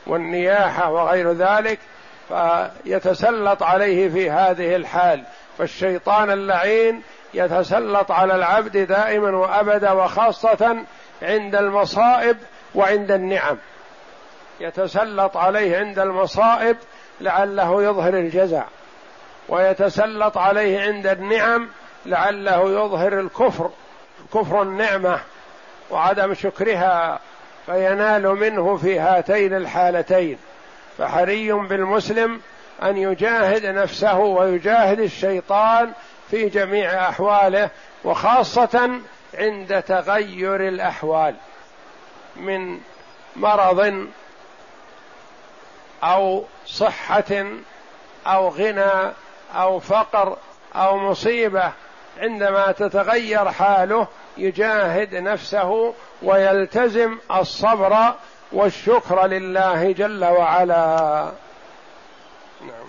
والنياحة 0.08 0.92
وغير 0.92 1.32
ذلك 1.32 1.80
فيتسلط 2.28 3.64
عليه 3.64 4.10
في 4.10 4.32
هذه 4.32 4.76
الحال. 4.76 5.24
فالشيطان 5.58 6.32
اللعين 6.32 7.02
يتسلط 7.34 8.12
على 8.12 8.36
العبد 8.36 8.78
دائما 8.78 9.38
وأبدا 9.38 9.92
وخاصة 9.92 10.78
عند 11.22 11.56
المصائب 11.56 12.38
وعند 12.76 13.12
النعم. 13.12 13.58
يتسلط 14.60 15.38
عليه 15.38 15.78
عند 15.78 16.00
المصائب 16.00 16.78
لعله 17.22 17.84
يظهر 17.84 18.14
الجزع 18.14 18.64
ويتسلط 19.50 20.38
عليه 20.38 20.82
عند 20.82 21.08
النعم 21.08 21.70
لعله 22.06 22.72
يظهر 22.72 23.20
الكفر 23.20 23.70
كفر 24.34 24.62
النعمة 24.62 25.20
وعدم 25.90 26.34
شكرها 26.34 27.20
فينال 27.66 28.28
منه 28.28 28.78
في 28.78 29.00
هاتين 29.00 29.54
الحالتين 29.54 30.38
فحري 30.98 31.52
بالمسلم 31.52 32.42
أن 32.84 32.98
يجاهد 32.98 33.66
نفسه 33.66 34.20
ويجاهد 34.20 35.00
الشيطان 35.00 35.92
في 36.32 36.50
جميع 36.50 37.10
أحواله 37.10 37.70
وخاصة 38.04 39.00
عند 39.34 39.84
تغير 39.84 40.68
الأحوال 40.68 41.36
من 42.36 42.80
مرض 43.36 44.08
أو 46.04 46.44
صحة 46.66 47.46
أو 48.28 48.50
غنى 48.50 49.14
أو 49.56 49.80
فقر 49.80 50.38
أو 50.76 50.98
مصيبة 50.98 51.72
عندما 52.20 52.72
تتغير 52.72 53.52
حاله 53.52 54.08
يجاهد 54.38 55.16
نفسه 55.16 55.94
ويلتزم 56.22 57.18
الصبر 57.32 58.14
والشكر 58.52 59.28
لله 59.28 59.92
جل 59.92 60.26
وعلا. 60.26 61.32
نعم. 62.62 62.88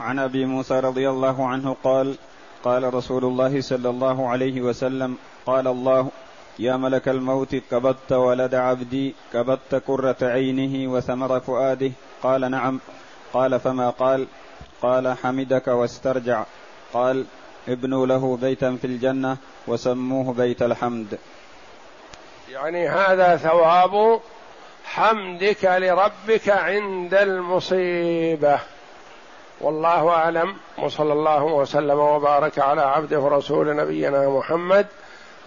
عن 0.00 0.18
أبي 0.18 0.44
موسى 0.44 0.80
رضي 0.80 1.10
الله 1.10 1.48
عنه 1.48 1.76
قال 1.84 2.16
قال 2.64 2.94
رسول 2.94 3.24
الله 3.24 3.60
صلى 3.60 3.90
الله 3.90 4.28
عليه 4.28 4.60
وسلم 4.60 5.16
قال 5.46 5.66
الله 5.66 6.10
يا 6.60 6.76
ملك 6.76 7.08
الموت 7.08 7.56
كبت 7.56 8.12
ولد 8.12 8.54
عبدي 8.54 9.14
كبت 9.32 9.82
كرة 9.86 10.16
عينه 10.22 10.92
وثمر 10.92 11.40
فؤاده. 11.40 11.90
قال 12.22 12.50
نعم. 12.50 12.80
قال 13.32 13.60
فما 13.60 13.90
قال؟ 13.90 14.26
قال 14.82 15.16
حمدك 15.22 15.68
واسترجع. 15.68 16.44
قال 16.92 17.24
ابنوا 17.68 18.06
له 18.06 18.36
بيتا 18.36 18.76
في 18.80 18.86
الجنة 18.86 19.36
وسموه 19.66 20.34
بيت 20.34 20.62
الحمد. 20.62 21.18
يعني 22.50 22.88
هذا 22.88 23.36
ثواب 23.36 24.20
حمدك 24.84 25.64
لربك 25.64 26.48
عند 26.48 27.14
المصيبة. 27.14 28.58
والله 29.60 30.08
أعلم. 30.08 30.54
وصلى 30.78 31.12
الله 31.12 31.44
وسلم 31.44 31.98
وبارك 31.98 32.58
على 32.58 32.80
عبده 32.80 33.20
ورسول 33.20 33.76
نبينا 33.76 34.28
محمد 34.28 34.86